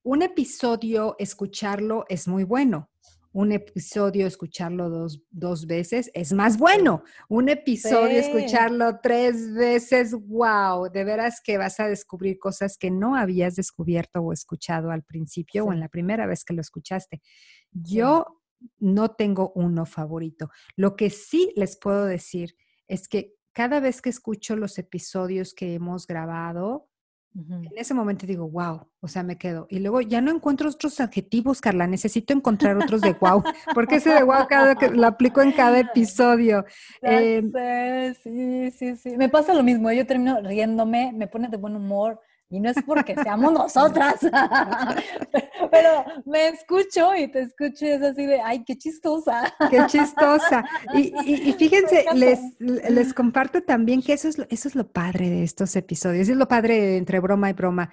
un 0.02 0.22
episodio, 0.22 1.16
escucharlo 1.18 2.04
es 2.08 2.26
muy 2.28 2.44
bueno. 2.44 2.90
Un 3.34 3.50
episodio, 3.52 4.26
escucharlo 4.26 4.90
dos, 5.30 5.66
veces 5.66 6.10
es 6.12 6.34
más 6.34 6.58
bueno. 6.58 7.02
Un 7.30 7.48
episodio, 7.48 8.18
escucharlo 8.18 9.00
tres 9.02 9.54
veces, 9.54 10.12
wow, 10.12 10.90
de 10.90 11.04
veras 11.04 11.40
que 11.42 11.56
vas 11.56 11.80
a 11.80 11.88
descubrir 11.88 12.38
cosas 12.38 12.76
que 12.76 12.90
no 12.90 13.16
habías 13.16 13.56
descubierto 13.56 14.20
o 14.20 14.34
escuchado 14.34 14.90
al 14.90 15.02
principio 15.02 15.64
o 15.64 15.72
en 15.72 15.80
la 15.80 15.88
primera 15.88 16.26
vez 16.26 16.44
que 16.44 16.52
lo 16.52 16.60
escuchaste. 16.60 17.22
Yo 17.70 18.42
no 18.78 19.12
tengo 19.12 19.52
uno 19.54 19.86
favorito. 19.86 20.50
Lo 20.76 20.94
que 20.94 21.08
sí 21.08 21.54
les 21.56 21.78
puedo 21.78 22.04
decir 22.04 22.54
es 22.86 23.08
que 23.08 23.34
cada 23.54 23.80
vez 23.80 24.02
que 24.02 24.10
escucho 24.10 24.56
los 24.56 24.76
episodios 24.78 25.54
que 25.54 25.72
hemos 25.72 26.06
grabado, 26.06 26.90
en 27.34 27.70
ese 27.76 27.94
momento 27.94 28.26
digo, 28.26 28.48
wow, 28.48 28.86
o 29.00 29.08
sea, 29.08 29.22
me 29.22 29.38
quedo. 29.38 29.66
Y 29.70 29.78
luego 29.78 30.00
ya 30.02 30.20
no 30.20 30.30
encuentro 30.30 30.68
otros 30.68 31.00
adjetivos, 31.00 31.60
Carla, 31.60 31.86
necesito 31.86 32.34
encontrar 32.34 32.76
otros 32.76 33.00
de 33.00 33.14
wow, 33.14 33.42
porque 33.74 33.96
ese 33.96 34.10
de 34.10 34.22
wow 34.22 34.46
cada, 34.48 34.74
lo 34.90 35.06
aplico 35.06 35.40
en 35.40 35.52
cada 35.52 35.78
episodio. 35.78 36.64
Eh, 37.00 38.14
sí, 38.22 38.70
sí, 38.70 38.96
sí. 38.96 39.16
Me 39.16 39.28
pasa 39.28 39.54
lo 39.54 39.62
mismo, 39.62 39.90
yo 39.92 40.06
termino 40.06 40.40
riéndome, 40.42 41.12
me 41.14 41.26
pone 41.26 41.48
de 41.48 41.56
buen 41.56 41.74
humor, 41.74 42.20
y 42.52 42.60
no 42.60 42.68
es 42.68 42.76
porque 42.86 43.14
seamos 43.14 43.50
nosotras, 43.50 44.16
pero 45.70 46.04
me 46.26 46.48
escucho 46.48 47.14
y 47.16 47.28
te 47.28 47.40
escucho 47.40 47.86
y 47.86 47.88
es 47.88 48.02
así 48.02 48.26
de, 48.26 48.42
ay, 48.42 48.62
qué 48.62 48.76
chistosa. 48.76 49.54
Qué 49.70 49.78
chistosa. 49.86 50.62
Y, 50.94 51.52
fíjense, 51.54 52.04
les, 52.14 52.40
les 52.58 53.14
comparto 53.14 53.62
también 53.62 54.02
que 54.02 54.12
eso 54.12 54.28
es, 54.28 54.36
lo, 54.36 54.46
eso 54.50 54.68
es 54.68 54.74
lo 54.74 54.92
padre 54.92 55.30
de 55.30 55.42
estos 55.42 55.74
episodios, 55.76 56.28
es 56.28 56.36
lo 56.36 56.46
padre 56.46 56.98
entre 56.98 57.20
broma 57.20 57.48
y 57.48 57.54
broma. 57.54 57.90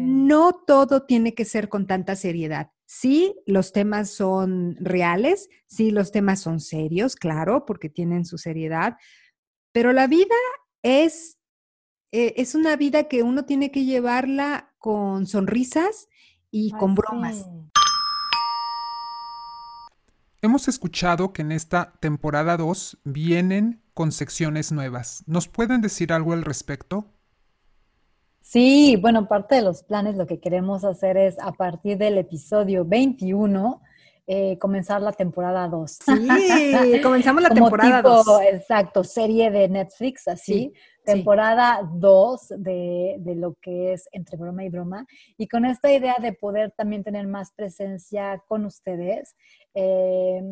No 0.00 0.64
todo 0.66 1.04
tiene 1.04 1.32
que 1.32 1.44
ser 1.44 1.68
con 1.68 1.86
tanta 1.86 2.16
seriedad. 2.16 2.72
Sí, 2.84 3.36
los 3.46 3.72
temas 3.72 4.10
son 4.10 4.76
reales, 4.80 5.48
sí, 5.68 5.92
los 5.92 6.10
temas 6.10 6.40
son 6.40 6.58
serios, 6.58 7.14
claro, 7.14 7.64
porque 7.64 7.88
tienen 7.88 8.24
su 8.24 8.38
seriedad, 8.38 8.96
pero 9.72 9.92
la 9.92 10.08
vida 10.08 10.34
es 10.82 11.38
eh, 12.18 12.32
es 12.38 12.54
una 12.54 12.76
vida 12.76 13.08
que 13.08 13.22
uno 13.22 13.44
tiene 13.44 13.70
que 13.70 13.84
llevarla 13.84 14.70
con 14.78 15.26
sonrisas 15.26 16.08
y 16.50 16.70
con 16.70 16.94
bromas. 16.94 17.46
Hemos 20.40 20.66
escuchado 20.66 21.34
que 21.34 21.42
en 21.42 21.52
esta 21.52 21.92
temporada 22.00 22.56
2 22.56 23.00
vienen 23.04 23.82
con 23.92 24.12
secciones 24.12 24.72
nuevas. 24.72 25.24
¿Nos 25.26 25.46
pueden 25.46 25.82
decir 25.82 26.10
algo 26.10 26.32
al 26.32 26.42
respecto? 26.42 27.04
Sí, 28.40 28.96
bueno, 28.98 29.28
parte 29.28 29.56
de 29.56 29.62
los 29.62 29.82
planes 29.82 30.16
lo 30.16 30.26
que 30.26 30.40
queremos 30.40 30.84
hacer 30.84 31.18
es 31.18 31.38
a 31.38 31.52
partir 31.52 31.98
del 31.98 32.16
episodio 32.16 32.86
21 32.86 33.82
eh, 34.28 34.58
comenzar 34.58 35.00
la 35.02 35.12
temporada 35.12 35.68
2. 35.68 35.98
Sí, 36.04 37.00
comenzamos 37.00 37.42
la 37.42 37.50
temporada 37.54 38.02
2. 38.02 38.26
Exacto, 38.52 39.04
serie 39.04 39.52
de 39.52 39.68
Netflix, 39.68 40.26
así. 40.26 40.72
Temporada 41.06 41.88
2 41.90 42.48
de, 42.58 43.34
lo 43.36 43.54
que 43.62 43.94
es 43.94 44.08
entre 44.12 44.36
broma 44.36 44.64
y 44.64 44.68
broma. 44.68 45.06
Y 45.38 45.48
con 45.48 45.64
esta 45.64 45.90
idea 45.90 46.16
de 46.20 46.32
poder 46.32 46.72
también 46.76 47.04
tener 47.04 47.26
más 47.26 47.52
presencia 47.52 48.42
con 48.46 48.66
ustedes, 48.66 49.34
eh, 49.74 50.42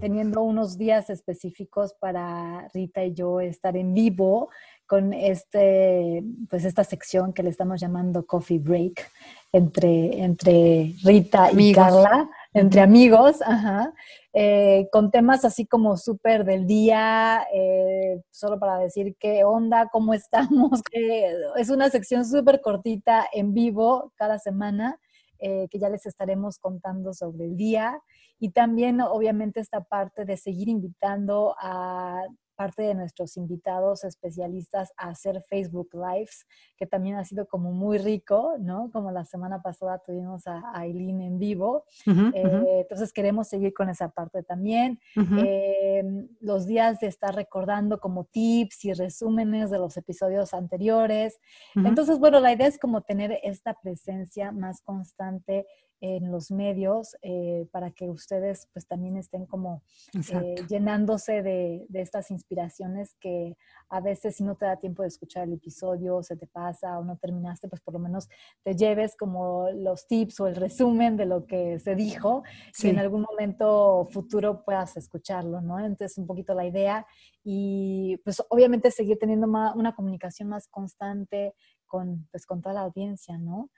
teniendo 0.00 0.42
unos 0.42 0.76
días 0.76 1.10
específicos 1.10 1.94
para 1.94 2.68
Rita 2.74 3.04
y 3.04 3.14
yo 3.14 3.40
estar 3.40 3.76
en 3.76 3.94
vivo 3.94 4.50
con 4.86 5.12
este, 5.12 6.24
pues 6.50 6.64
esta 6.64 6.82
sección 6.82 7.32
que 7.32 7.42
le 7.42 7.50
estamos 7.50 7.80
llamando 7.80 8.26
Coffee 8.26 8.58
Break 8.58 9.10
entre, 9.52 10.22
entre 10.22 10.94
Rita 11.04 11.50
y 11.52 11.72
Carla 11.72 12.28
entre 12.54 12.80
amigos, 12.80 13.40
ajá, 13.42 13.92
eh, 14.32 14.88
con 14.92 15.10
temas 15.10 15.44
así 15.44 15.66
como 15.66 15.96
súper 15.96 16.44
del 16.44 16.66
día, 16.66 17.46
eh, 17.52 18.22
solo 18.30 18.58
para 18.58 18.78
decir 18.78 19.16
qué 19.18 19.44
onda, 19.44 19.88
cómo 19.90 20.14
estamos. 20.14 20.80
es 20.92 21.70
una 21.70 21.88
sección 21.90 22.24
súper 22.24 22.60
cortita 22.60 23.26
en 23.32 23.54
vivo 23.54 24.12
cada 24.16 24.38
semana. 24.38 24.98
Eh, 25.44 25.66
que 25.72 25.80
ya 25.80 25.88
les 25.88 26.06
estaremos 26.06 26.60
contando 26.60 27.12
sobre 27.12 27.46
el 27.46 27.56
día 27.56 28.00
y 28.38 28.50
también 28.50 29.00
obviamente 29.00 29.58
esta 29.58 29.82
parte 29.82 30.24
de 30.24 30.36
seguir 30.36 30.68
invitando 30.68 31.56
a 31.60 32.22
parte 32.54 32.82
de 32.82 32.94
nuestros 32.94 33.36
invitados 33.36 34.04
especialistas 34.04 34.92
a 34.96 35.08
hacer 35.08 35.42
Facebook 35.42 35.90
Lives, 35.92 36.46
que 36.76 36.86
también 36.86 37.16
ha 37.16 37.24
sido 37.24 37.46
como 37.46 37.72
muy 37.72 37.98
rico, 37.98 38.54
¿no? 38.58 38.90
Como 38.92 39.10
la 39.10 39.24
semana 39.24 39.62
pasada 39.62 39.98
tuvimos 39.98 40.46
a 40.46 40.62
Aileen 40.74 41.22
en 41.22 41.38
vivo. 41.38 41.84
Eh, 42.06 42.80
entonces 42.82 43.12
queremos 43.12 43.48
seguir 43.48 43.72
con 43.74 43.88
esa 43.88 44.08
parte 44.08 44.42
también. 44.42 45.00
Em, 45.16 46.28
los 46.40 46.66
días 46.66 47.00
de 47.00 47.06
estar 47.06 47.34
recordando 47.34 47.98
como 48.00 48.24
tips 48.24 48.84
y 48.84 48.92
resúmenes 48.92 49.70
de 49.70 49.78
los 49.78 49.96
episodios 49.96 50.54
anteriores. 50.54 51.40
Entonces, 51.74 52.18
bueno, 52.18 52.40
la 52.40 52.52
idea 52.52 52.66
es 52.66 52.78
como 52.78 53.02
tener 53.02 53.38
esta 53.42 53.74
presencia 53.74 54.52
más 54.52 54.80
constante 54.82 55.66
en 56.02 56.32
los 56.32 56.50
medios 56.50 57.16
eh, 57.22 57.68
para 57.70 57.92
que 57.92 58.10
ustedes 58.10 58.68
pues 58.72 58.88
también 58.88 59.16
estén 59.16 59.46
como 59.46 59.84
eh, 60.32 60.56
llenándose 60.68 61.42
de, 61.42 61.86
de, 61.88 62.00
estas 62.00 62.32
inspiraciones 62.32 63.14
que 63.20 63.56
a 63.88 64.00
veces 64.00 64.34
si 64.34 64.42
no 64.42 64.56
te 64.56 64.66
da 64.66 64.78
tiempo 64.78 65.02
de 65.02 65.08
escuchar 65.08 65.44
el 65.44 65.52
episodio, 65.52 66.20
se 66.24 66.36
te 66.36 66.48
pasa 66.48 66.98
o 66.98 67.04
no 67.04 67.16
terminaste, 67.18 67.68
pues 67.68 67.80
por 67.80 67.94
lo 67.94 68.00
menos 68.00 68.28
te 68.64 68.74
lleves 68.74 69.14
como 69.16 69.70
los 69.70 70.08
tips 70.08 70.40
o 70.40 70.48
el 70.48 70.56
resumen 70.56 71.16
de 71.16 71.26
lo 71.26 71.46
que 71.46 71.78
se 71.78 71.94
dijo 71.94 72.42
y 72.82 72.88
en 72.88 72.98
algún 72.98 73.22
momento 73.22 74.08
futuro 74.10 74.64
puedas 74.64 74.96
escucharlo, 74.96 75.60
¿no? 75.60 75.78
Entonces 75.78 76.18
un 76.18 76.26
poquito 76.26 76.52
la 76.52 76.66
idea 76.66 77.06
y 77.44 78.16
pues 78.24 78.42
obviamente 78.48 78.90
seguir 78.90 79.18
teniendo 79.20 79.46
una 79.46 79.94
comunicación 79.94 80.48
más 80.48 80.66
constante 80.66 81.54
con, 81.86 82.26
pues, 82.32 82.44
con 82.44 82.60
toda 82.60 82.74
la 82.74 82.80
audiencia, 82.80 83.38
¿no? 83.38 83.70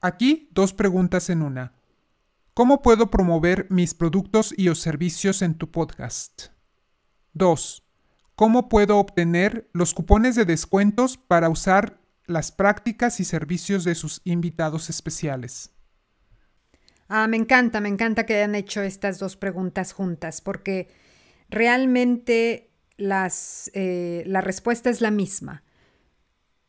Aquí 0.00 0.48
dos 0.52 0.72
preguntas 0.72 1.28
en 1.28 1.42
una. 1.42 1.72
¿Cómo 2.54 2.82
puedo 2.82 3.10
promover 3.10 3.66
mis 3.68 3.94
productos 3.94 4.54
y 4.56 4.68
o 4.68 4.76
servicios 4.76 5.42
en 5.42 5.54
tu 5.54 5.72
podcast? 5.72 6.50
2. 7.32 7.84
¿Cómo 8.36 8.68
puedo 8.68 8.98
obtener 8.98 9.68
los 9.72 9.94
cupones 9.94 10.36
de 10.36 10.44
descuentos 10.44 11.16
para 11.18 11.48
usar 11.48 12.00
las 12.26 12.52
prácticas 12.52 13.18
y 13.18 13.24
servicios 13.24 13.82
de 13.82 13.96
sus 13.96 14.20
invitados 14.22 14.88
especiales? 14.88 15.72
Ah, 17.08 17.26
me 17.26 17.36
encanta, 17.36 17.80
me 17.80 17.88
encanta 17.88 18.24
que 18.24 18.36
hayan 18.36 18.54
hecho 18.54 18.82
estas 18.82 19.18
dos 19.18 19.36
preguntas 19.36 19.92
juntas, 19.92 20.40
porque 20.40 20.88
realmente 21.48 22.70
las, 22.96 23.68
eh, 23.74 24.22
la 24.26 24.42
respuesta 24.42 24.90
es 24.90 25.00
la 25.00 25.10
misma. 25.10 25.64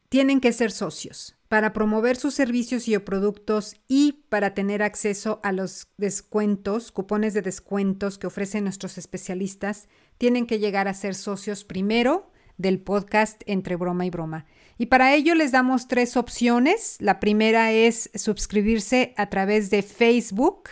Tienen 0.08 0.42
que 0.42 0.52
ser 0.52 0.72
socios 0.72 1.39
para 1.50 1.74
promover 1.74 2.16
sus 2.16 2.36
servicios 2.36 2.88
y 2.88 2.96
o 2.96 3.04
productos 3.04 3.76
y 3.88 4.24
para 4.30 4.54
tener 4.54 4.84
acceso 4.84 5.40
a 5.44 5.52
los 5.52 5.88
descuentos, 5.98 6.92
cupones 6.92 7.34
de 7.34 7.42
descuentos 7.42 8.20
que 8.20 8.28
ofrecen 8.28 8.64
nuestros 8.64 9.00
especialistas, 9.00 9.90
tienen 10.20 10.46
que 10.46 10.60
llegar 10.60 10.88
a 10.88 10.94
ser 10.94 11.16
socios 11.16 11.64
primero 11.64 12.32
del 12.58 12.80
podcast 12.80 13.42
Entre 13.48 13.76
Broma 13.76 14.06
y 14.06 14.12
Broma. 14.12 14.46
Y 14.78 14.86
para 14.88 15.16
ello 15.16 15.34
les 15.34 15.52
damos 15.52 15.88
tres 15.88 16.18
opciones. 16.18 16.98
La 17.00 17.20
primera 17.20 17.72
es 17.72 18.12
suscribirse 18.14 19.16
a 19.18 19.30
través 19.30 19.72
de 19.72 19.82
Facebook. 19.82 20.70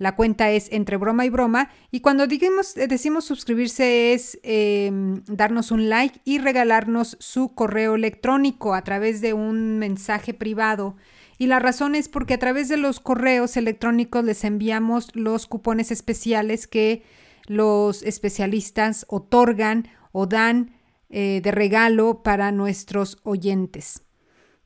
La 0.00 0.16
cuenta 0.16 0.50
es 0.50 0.72
entre 0.72 0.96
broma 0.96 1.26
y 1.26 1.28
broma. 1.28 1.68
Y 1.90 2.00
cuando 2.00 2.24
eh, 2.24 2.86
decimos 2.88 3.26
suscribirse 3.26 4.14
es 4.14 4.40
em, 4.42 5.22
darnos 5.26 5.70
un 5.70 5.90
like 5.90 6.22
y 6.24 6.38
regalarnos 6.38 7.18
su 7.20 7.54
correo 7.54 7.96
electrónico 7.96 8.72
a 8.72 8.82
través 8.82 9.20
de 9.20 9.34
un 9.34 9.78
mensaje 9.78 10.32
privado. 10.32 10.96
Y 11.36 11.48
la 11.48 11.58
razón 11.58 11.94
es 11.94 12.08
porque 12.08 12.32
a 12.32 12.38
través 12.38 12.70
de 12.70 12.78
los 12.78 12.98
correos 12.98 13.58
electrónicos 13.58 14.24
les 14.24 14.42
enviamos 14.44 15.14
los 15.14 15.46
cupones 15.46 15.90
especiales 15.90 16.66
que 16.66 17.02
los 17.46 18.02
especialistas 18.02 19.04
otorgan 19.06 19.86
o 20.12 20.24
dan 20.24 20.70
eh, 21.10 21.42
de 21.44 21.50
regalo 21.50 22.22
para 22.22 22.52
nuestros 22.52 23.18
oyentes. 23.22 24.02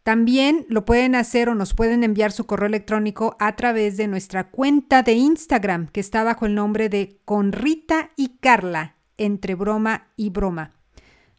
También 0.04 0.66
lo 0.68 0.84
pueden 0.84 1.14
hacer 1.14 1.48
o 1.48 1.54
nos 1.54 1.72
pueden 1.72 2.04
enviar 2.04 2.30
su 2.30 2.44
correo 2.44 2.66
electrónico 2.66 3.36
a 3.40 3.56
través 3.56 3.96
de 3.96 4.06
nuestra 4.06 4.50
cuenta 4.50 5.02
de 5.02 5.14
Instagram, 5.14 5.88
que 5.88 6.00
está 6.00 6.22
bajo 6.22 6.44
el 6.44 6.54
nombre 6.54 6.90
de 6.90 7.18
Conrita 7.24 8.10
y 8.14 8.36
Carla, 8.38 8.96
entre 9.16 9.54
broma 9.54 10.08
y 10.18 10.28
broma. 10.28 10.72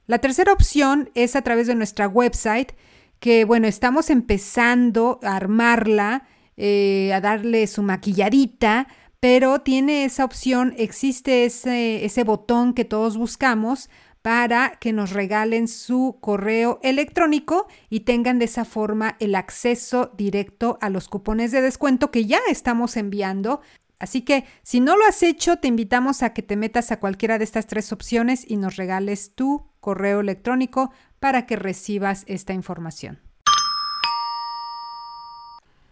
La 0.08 0.18
tercera 0.18 0.52
opción 0.52 1.12
es 1.14 1.36
a 1.36 1.44
través 1.44 1.68
de 1.68 1.76
nuestra 1.76 2.08
website, 2.08 2.72
que 3.20 3.46
bueno, 3.46 3.68
estamos 3.68 4.10
empezando 4.10 5.20
a 5.22 5.36
armarla, 5.36 6.28
eh, 6.58 7.14
a 7.14 7.22
darle 7.22 7.68
su 7.68 7.84
maquilladita, 7.84 8.88
pero 9.20 9.62
tiene 9.62 10.06
esa 10.06 10.26
opción, 10.26 10.74
existe 10.78 11.46
ese, 11.46 12.04
ese 12.04 12.24
botón 12.24 12.74
que 12.74 12.84
todos 12.84 13.16
buscamos 13.16 13.92
para 14.26 14.72
que 14.80 14.92
nos 14.92 15.12
regalen 15.12 15.68
su 15.68 16.18
correo 16.20 16.80
electrónico 16.82 17.68
y 17.92 18.00
tengan 18.00 18.40
de 18.40 18.46
esa 18.46 18.66
forma 18.66 19.18
el 19.20 19.36
acceso 19.36 20.12
directo 20.18 20.80
a 20.82 20.90
los 20.90 21.10
cupones 21.10 21.52
de 21.52 21.62
descuento 21.62 22.10
que 22.10 22.26
ya 22.26 22.40
estamos 22.50 22.98
enviando. 22.98 23.62
Así 24.00 24.24
que 24.24 24.46
si 24.64 24.80
no 24.80 24.98
lo 24.98 25.06
has 25.06 25.22
hecho, 25.22 25.58
te 25.58 25.68
invitamos 25.68 26.24
a 26.24 26.34
que 26.34 26.42
te 26.42 26.56
metas 26.56 26.92
a 26.92 27.00
cualquiera 27.00 27.38
de 27.38 27.44
estas 27.44 27.68
tres 27.68 27.92
opciones 27.92 28.44
y 28.50 28.58
nos 28.58 28.78
regales 28.78 29.36
tu 29.36 29.68
correo 29.80 30.22
electrónico 30.22 30.92
para 31.20 31.46
que 31.46 31.56
recibas 31.56 32.24
esta 32.26 32.54
información. 32.54 33.20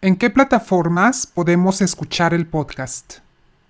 ¿En 0.01 0.15
qué 0.15 0.31
plataformas 0.31 1.27
podemos 1.27 1.81
escuchar 1.81 2.33
el 2.33 2.47
podcast? 2.47 3.22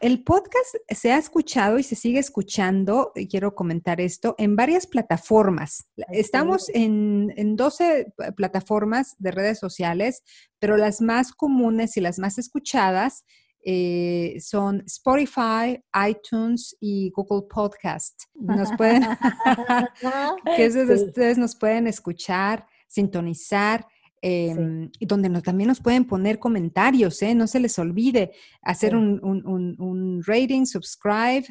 El 0.03 0.21
podcast 0.21 0.75
se 0.89 1.13
ha 1.13 1.17
escuchado 1.17 1.79
y 1.79 1.83
se 1.83 1.95
sigue 1.95 2.19
escuchando, 2.19 3.13
y 3.15 3.25
quiero 3.29 3.55
comentar 3.55 4.01
esto, 4.01 4.35
en 4.37 4.57
varias 4.57 4.85
plataformas. 4.85 5.87
Estamos 6.11 6.69
en, 6.73 7.55
12 7.55 8.13
plataformas 8.35 9.15
de 9.17 9.31
redes 9.31 9.59
sociales, 9.59 10.21
pero 10.59 10.75
las 10.75 10.99
más 10.99 11.31
comunes 11.31 11.95
y 11.95 12.01
las 12.01 12.19
más 12.19 12.37
escuchadas 12.37 13.23
eh, 13.63 14.35
son 14.41 14.83
Spotify, 14.87 15.81
iTunes 16.09 16.75
y 16.81 17.09
Google 17.11 17.47
Podcast. 17.49 18.23
Nos 18.33 18.75
pueden, 18.75 19.03
que 20.57 20.67
ustedes 20.67 21.37
nos 21.37 21.55
pueden 21.55 21.87
escuchar, 21.87 22.67
sintonizar 22.89 23.87
Em, 24.25 24.89
y 24.99 25.05
donde 25.05 25.41
también 25.41 25.67
nos 25.67 25.81
pueden 25.81 26.05
poner 26.05 26.39
comentarios, 26.39 27.21
¿eh? 27.21 27.35
no 27.35 27.45
se 27.45 27.59
les 27.59 27.77
olvide 27.77 28.31
hacer 28.61 28.95
un, 28.95 30.23
rating, 30.25 30.63
subscribe. 30.65 31.43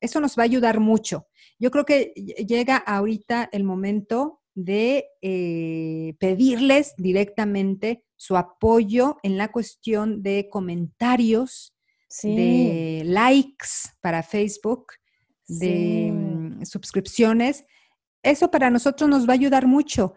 eso 0.00 0.20
nos 0.20 0.36
va 0.36 0.42
a 0.42 0.46
ayudar 0.46 0.80
mucho. 0.80 1.28
Yo 1.60 1.70
creo 1.70 1.84
que 1.84 2.12
llega 2.44 2.76
ahorita 2.78 3.48
el 3.52 3.62
momento 3.62 4.40
de 4.56 5.04
eh, 5.22 6.16
pedirles 6.18 6.94
directamente 6.96 8.02
su 8.16 8.36
apoyo 8.36 9.18
en 9.22 9.38
la 9.38 9.52
cuestión 9.52 10.24
de 10.24 10.48
comentarios, 10.50 11.72
de 12.24 13.02
likes 13.06 13.68
para 14.00 14.24
Facebook, 14.24 14.86
de 15.46 16.10
mm, 16.12 16.64
suscripciones. 16.64 17.64
Eso 18.24 18.50
para 18.50 18.70
nosotros 18.70 19.08
nos 19.08 19.28
va 19.28 19.34
a 19.34 19.34
ayudar 19.34 19.68
mucho 19.68 20.14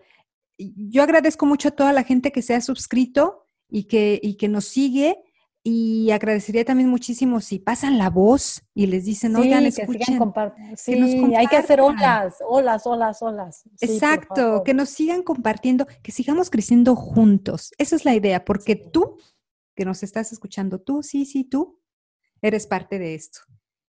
yo 0.58 1.04
agradezco 1.04 1.46
mucho 1.46 1.70
a 1.70 1.72
toda 1.72 1.94
la 1.94 2.04
gente 2.04 2.32
que 2.32 2.42
se 2.42 2.56
ha 2.56 2.62
suscrito 2.62 3.46
y 3.70 3.86
que, 3.86 4.20
y 4.22 4.36
que 4.36 4.48
nos 4.48 4.66
sigue. 4.66 5.24
Y 5.64 6.12
agradecería 6.12 6.64
también 6.64 6.88
muchísimo 6.88 7.42
si 7.42 7.60
pasan 7.60 7.98
la 7.98 8.10
voz 8.10 8.62
y 8.74 8.86
les 8.88 9.04
dicen, 9.04 9.36
sí, 9.36 9.42
oigan, 9.42 9.66
escuchen. 9.66 10.18
Que 10.18 10.78
sí, 10.78 11.36
hay 11.36 11.48
que 11.48 11.58
hacer 11.58 11.82
olas, 11.82 12.36
olas, 12.48 12.88
olas, 12.88 13.22
olas. 13.22 13.64
Exacto, 13.82 14.64
que 14.64 14.74
nos 14.74 14.90
sigan 14.90 15.24
compartiendo, 15.24 15.86
que 16.02 16.14
sigamos 16.14 16.50
creciendo 16.50 16.96
juntos. 16.96 17.74
Esa 17.78 17.98
es 17.98 18.06
la 18.06 18.16
idea, 18.16 18.46
porque 18.46 18.78
tú, 18.78 19.18
que 19.76 19.84
nos 19.84 20.04
estás 20.04 20.32
escuchando, 20.32 20.80
tú, 20.80 21.04
sí, 21.04 21.26
sí, 21.26 21.44
tú, 21.44 21.82
eres 22.42 22.66
parte 22.66 22.98
de 22.98 23.16
esto. 23.16 23.42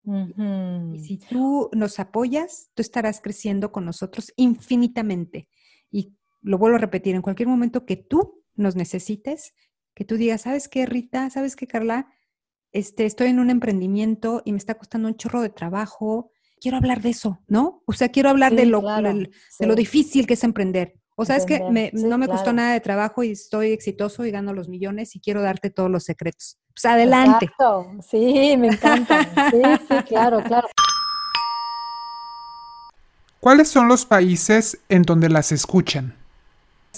Y 0.05 0.99
si 1.01 1.19
tú 1.19 1.71
nos 1.75 2.01
apoyas, 2.01 2.71
tú 2.75 2.81
estarás 2.83 3.21
creciendo 3.21 3.71
con 3.71 3.85
nosotros 3.85 4.33
infinitamente. 4.37 5.49
Y 5.91 6.18
lo 6.43 6.59
vuelvo 6.59 6.77
a 6.77 6.81
repetir, 6.81 7.15
en 7.15 7.23
cualquier 7.23 7.49
momento 7.49 7.85
que 7.85 7.97
tú 7.97 8.45
nos 8.55 8.77
necesites, 8.77 9.55
que 9.95 10.05
tú 10.05 10.17
digas, 10.17 10.43
¿sabes 10.43 10.69
qué, 10.69 10.87
Rita? 10.87 11.31
¿Sabes 11.31 11.57
qué, 11.57 11.67
Carla? 11.67 12.07
Este, 12.73 13.07
estoy 13.07 13.29
en 13.29 13.41
un 13.41 13.51
emprendimiento 13.51 14.43
y 14.45 14.53
me 14.53 14.59
está 14.59 14.75
costando 14.77 15.09
un 15.09 15.17
chorro 15.17 15.41
de 15.41 15.49
trabajo. 15.49 16.31
Quiero 16.61 16.77
hablar 16.77 17.01
de 17.01 17.11
eso, 17.11 17.41
¿no? 17.47 17.83
O 17.87 17.93
sea, 17.93 18.09
quiero 18.11 18.31
hablar 18.31 18.55
de, 18.55 18.67
lo, 18.67 18.83
de 18.83 19.67
lo 19.67 19.75
difícil 19.75 20.27
que 20.27 20.35
es 20.35 20.45
emprender. 20.45 20.99
O 21.21 21.25
sea, 21.25 21.35
es 21.35 21.47
que 21.47 21.59
no 21.93 22.19
me 22.19 22.29
costó 22.29 22.53
nada 22.53 22.75
de 22.75 22.81
trabajo 22.81 23.25
y 23.25 23.33
estoy 23.33 23.73
exitoso 23.73 24.25
y 24.25 24.31
gano 24.31 24.53
los 24.53 24.69
millones 24.69 25.17
y 25.17 25.21
quiero 25.21 25.43
darte 25.43 25.69
todos 25.69 25.91
los 25.91 26.05
secretos. 26.05 26.59
Pues 26.73 26.85
adelante. 26.85 27.47
Exacto. 27.47 27.91
Sí, 28.09 28.57
me 28.57 28.69
encanta. 28.69 29.25
Sí, 29.51 29.63
sí, 29.89 29.95
claro, 30.07 30.41
claro. 30.45 30.69
¿Cuáles 33.41 33.69
son 33.69 33.89
los 33.89 34.07
países 34.07 34.79
en 34.89 35.03
donde 35.03 35.29
las 35.29 35.51
escuchan? 35.51 36.15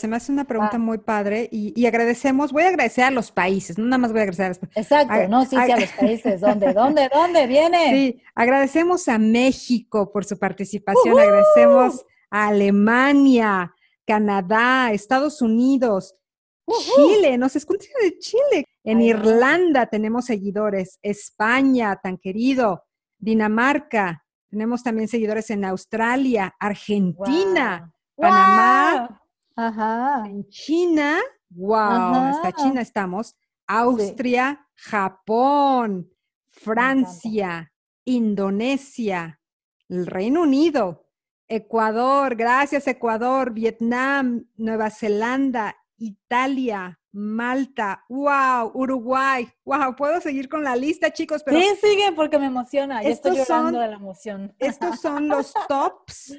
Se 0.01 0.09
me 0.09 0.17
hace 0.17 0.33
una 0.33 0.47
pregunta 0.47 0.77
ah. 0.77 0.79
muy 0.79 0.97
padre 0.97 1.47
y, 1.53 1.85
agradecemos, 1.85 2.53
voy 2.53 2.63
a 2.63 2.69
agradecer 2.69 3.05
a 3.05 3.11
los 3.11 3.31
países, 3.31 3.77
no 3.77 3.85
nada 3.85 3.99
más 3.99 4.13
voy 4.13 4.21
a 4.21 4.23
agradecer 4.23 4.47
a 4.47 4.49
los 4.49 4.59
países. 4.59 4.77
Exacto, 4.83 5.29
no, 5.29 5.43
sí, 5.43 5.51
sí, 5.51 5.71
a 5.71 5.77
los 5.79 5.93
países. 5.93 6.41
¿Dónde, 6.41 6.73
dónde, 6.73 7.11
dónde 7.13 7.47
viene? 7.47 7.91
Sí, 7.91 8.23
agradecemos 8.35 9.09
a 9.09 9.19
México 9.19 10.11
por 10.11 10.25
su 10.25 10.39
participación, 10.39 11.19
agradecemos 11.19 12.07
a 12.31 12.49
Alemania, 12.49 13.75
Canadá, 14.07 14.91
Estados 14.91 15.43
Unidos, 15.43 16.15
Chile, 16.97 17.37
nos 17.37 17.57
escuchan 17.57 17.93
de 18.01 18.19
Chile. 18.19 18.65
En 18.83 19.03
Irlanda 19.03 19.85
tenemos 19.85 20.25
seguidores, 20.25 20.99
España, 21.03 22.01
tan 22.03 22.17
querido, 22.17 22.85
Dinamarca, 23.19 24.25
tenemos 24.49 24.83
también 24.83 25.09
seguidores 25.09 25.51
en 25.51 25.67
Australia, 25.67 26.55
Argentina, 26.59 27.93
Panamá, 28.17 29.20
Ajá. 29.61 30.25
En 30.27 30.49
China, 30.49 31.21
wow, 31.51 32.15
hasta 32.15 32.51
China 32.53 32.81
estamos. 32.81 33.37
Austria, 33.67 34.67
Japón, 34.75 36.11
Francia, 36.49 37.71
Indonesia, 38.07 39.39
el 39.91 40.07
Reino 40.07 40.43
Unido, 40.43 41.07
Ecuador, 41.47 42.37
gracias 42.37 42.87
Ecuador, 42.87 43.53
Vietnam, 43.53 44.47
Nueva 44.57 44.89
Zelanda, 44.89 45.77
Italia, 45.99 46.99
Malta, 47.13 48.07
wow, 48.09 48.71
Uruguay, 48.73 49.47
wow, 49.67 49.95
puedo 49.95 50.23
seguir 50.23 50.49
con 50.49 50.65
la 50.65 50.75
lista, 50.75 51.13
chicos, 51.13 51.43
pero... 51.45 51.61
Sí, 51.61 51.67
sigue 51.83 52.13
porque 52.17 52.39
me 52.39 52.47
emociona, 52.47 53.03
ya 53.03 53.11
estoy 53.11 53.37
llorando 53.37 53.79
de 53.79 53.89
la 53.89 53.97
emoción. 53.97 54.55
Estos 54.59 55.01
son 55.01 55.29
los 55.29 55.53
tops 55.69 56.35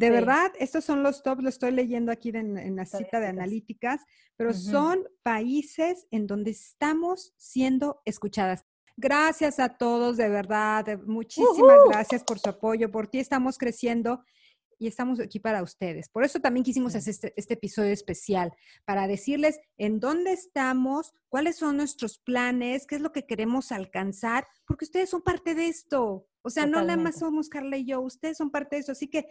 De 0.00 0.08
verdad, 0.08 0.50
estos 0.58 0.82
son 0.82 1.02
los 1.02 1.22
top, 1.22 1.42
lo 1.42 1.50
estoy 1.50 1.72
leyendo 1.72 2.10
aquí 2.10 2.30
en, 2.30 2.74
la 2.74 2.86
cita 2.86 3.20
de 3.20 3.26
analíticas, 3.26 4.00
pero 4.34 4.54
son 4.54 5.06
países 5.22 6.06
en 6.10 6.26
donde 6.26 6.52
estamos 6.52 7.34
siendo 7.36 8.00
escuchadas. 8.06 8.64
Gracias 8.96 9.60
a 9.60 9.68
todos, 9.76 10.16
de 10.16 10.30
verdad, 10.30 10.98
muchísimas 11.04 11.80
gracias 11.86 12.24
por 12.24 12.38
su 12.38 12.48
apoyo, 12.48 12.90
por 12.90 13.08
ti 13.08 13.18
estamos 13.18 13.58
creciendo. 13.58 14.24
y 14.82 14.86
estamos 14.86 15.20
aquí 15.20 15.38
para 15.38 15.62
ustedes. 15.62 16.08
Por 16.08 16.24
eso 16.24 16.40
también 16.40 16.64
quisimos 16.64 16.94
hacer 16.94 17.10
este, 17.10 17.34
este, 17.36 17.52
episodio 17.52 17.92
especial, 17.92 18.54
para 18.86 19.06
decirles 19.06 19.60
en 19.76 20.00
dónde 20.00 20.32
estamos, 20.32 21.12
cuáles 21.28 21.56
son 21.56 21.76
nuestros 21.76 22.16
planes, 22.16 22.86
qué 22.86 22.94
es 22.94 23.02
lo 23.02 23.12
que 23.12 23.26
queremos 23.26 23.72
alcanzar, 23.72 24.46
porque 24.64 24.86
ustedes 24.86 25.10
son 25.10 25.20
parte 25.20 25.54
de 25.54 25.66
esto. 25.66 26.26
O 26.40 26.48
sea, 26.48 26.64
no 26.64 26.80
nada 26.80 26.96
más 26.96 27.18
somos 27.18 27.50
Carla 27.50 27.76
y 27.76 27.84
yo, 27.84 28.00
ustedes 28.00 28.38
son 28.38 28.50
parte 28.50 28.76
de 28.76 28.80
eso. 28.80 28.92
Así 28.92 29.08
que 29.08 29.26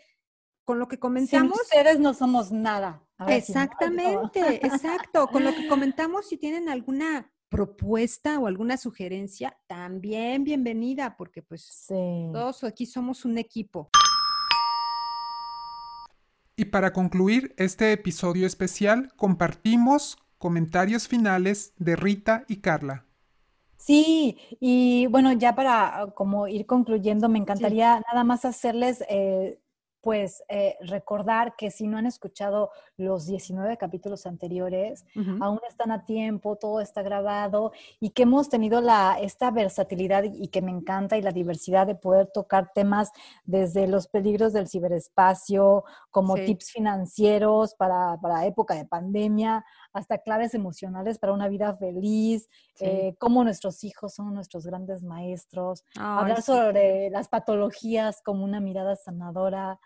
con 0.70 0.78
lo 0.78 0.88
que 0.88 1.00
comentamos. 1.00 1.52
Sin 1.52 1.80
ustedes 1.80 2.00
no 2.00 2.14
somos 2.14 2.52
nada. 2.52 3.02
Exactamente, 3.28 4.64
exacto. 4.64 5.26
Con 5.26 5.44
lo 5.44 5.56
que 5.56 5.68
comentamos, 5.68 6.28
si 6.28 6.38
tienen 6.38 6.70
alguna 6.70 7.32
propuesta 7.50 8.38
o 8.38 8.46
alguna 8.46 8.78
sugerencia, 8.78 9.58
también 9.66 10.44
bienvenida, 10.44 11.18
porque 11.18 11.42
pues 11.42 11.88
todos 11.88 12.64
aquí 12.64 12.86
somos 12.86 13.26
un 13.26 13.40
equipo. 13.40 13.90
Y 16.56 16.66
para 16.66 16.94
concluir 16.94 17.56
este 17.58 17.92
episodio 17.92 18.46
especial, 18.46 19.12
compartimos 19.16 20.20
comentarios 20.38 21.08
finales 21.08 21.74
de 21.78 21.96
Rita 21.96 22.46
y 22.48 22.58
Carla. 22.58 23.08
Sí, 23.76 24.38
y 24.60 25.08
bueno, 25.08 25.32
ya 25.32 25.56
para 25.56 26.12
como 26.14 26.48
ir 26.48 26.68
concluyendo, 26.68 27.28
me 27.28 27.40
encantaría 27.40 28.04
nada 28.12 28.24
más 28.24 28.46
hacerles 28.46 29.04
eh, 29.10 29.58
pues 30.02 30.44
eh, 30.48 30.78
recordar 30.82 31.56
que 31.58 31.72
si 31.72 31.88
no 31.88 31.98
han 31.98 32.06
escuchado 32.06 32.72
los 32.98 33.26
19 33.26 33.78
capítulos 33.78 34.26
anteriores, 34.26 35.06
aún 35.42 35.60
están 35.68 35.92
a 35.92 36.06
tiempo, 36.06 36.56
todo 36.56 36.80
está 36.80 37.02
grabado 37.02 37.72
y 38.00 38.12
que 38.12 38.24
hemos 38.24 38.50
tenido 38.50 38.82
la, 38.82 39.18
esta 39.20 39.52
versatilidad 39.52 40.24
y 40.24 40.48
que 40.48 40.62
me 40.62 40.72
encanta 40.72 41.18
y 41.18 41.22
la 41.22 41.32
diversidad 41.32 41.86
de 41.86 41.96
poder 41.96 42.28
tocar 42.34 42.72
temas 42.74 43.12
desde 43.44 43.88
los 43.88 44.08
peligros 44.08 44.54
del 44.54 44.68
ciberespacio, 44.68 45.84
como 46.12 46.36
tips 46.36 46.72
financieros 46.72 47.76
para, 47.76 48.18
para, 48.22 48.46
época 48.46 48.76
de 48.76 48.86
pandemia, 48.86 49.66
hasta 49.92 50.20
claves 50.20 50.54
emocionales 50.54 51.20
para 51.20 51.34
una 51.34 51.48
vida 51.50 51.76
feliz, 51.76 52.50
eh, 52.80 53.16
cómo 53.20 53.44
nuestros 53.44 53.84
hijos 53.84 54.14
son 54.14 54.34
nuestros 54.34 54.66
grandes 54.66 55.04
maestros, 55.04 55.84
hablar 55.98 56.42
sobre 56.42 57.10
las 57.10 57.28
patologías 57.28 58.22
como 58.24 58.44
una 58.44 58.60
mirada 58.60 58.96
sanadora 58.96 59.80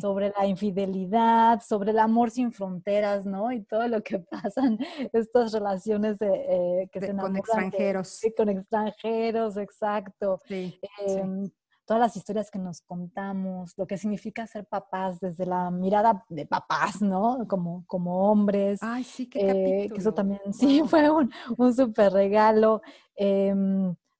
sobre 0.00 0.32
la 0.36 0.46
infidelidad, 0.46 1.62
sobre 1.62 1.92
el 1.92 1.98
amor 1.98 2.30
sin 2.30 2.52
fronteras, 2.52 3.24
¿no? 3.26 3.52
Y 3.52 3.62
todo 3.62 3.86
lo 3.88 4.02
que 4.02 4.18
pasan, 4.30 4.78
estas 5.12 5.52
relaciones 5.52 6.18
de, 6.18 6.28
eh, 6.28 6.88
que 6.92 7.00
se 7.00 7.16
Con 7.16 7.36
extranjeros. 7.36 8.20
con 8.36 8.48
extranjeros, 8.48 9.56
exacto. 9.56 10.40
Em, 10.48 11.48
todas 11.84 12.00
las 12.00 12.16
historias 12.16 12.50
que 12.50 12.58
nos 12.58 12.82
contamos, 12.82 13.72
lo 13.76 13.86
que 13.86 13.96
significa 13.96 14.46
ser 14.46 14.66
papás 14.66 15.20
desde 15.20 15.46
la 15.46 15.70
mirada 15.70 16.24
de 16.28 16.44
papás, 16.44 17.00
¿no? 17.00 17.46
Como, 17.48 17.84
como 17.86 18.30
hombres. 18.30 18.80
Ay, 18.82 19.04
sí, 19.04 19.28
qué 19.28 19.84
eh, 19.84 19.88
Que 19.88 19.98
eso 19.98 20.12
también, 20.12 20.40
sí, 20.52 20.82
fue 20.86 21.08
un, 21.10 21.30
un 21.56 21.74
súper 21.74 22.12
regalo. 22.12 22.82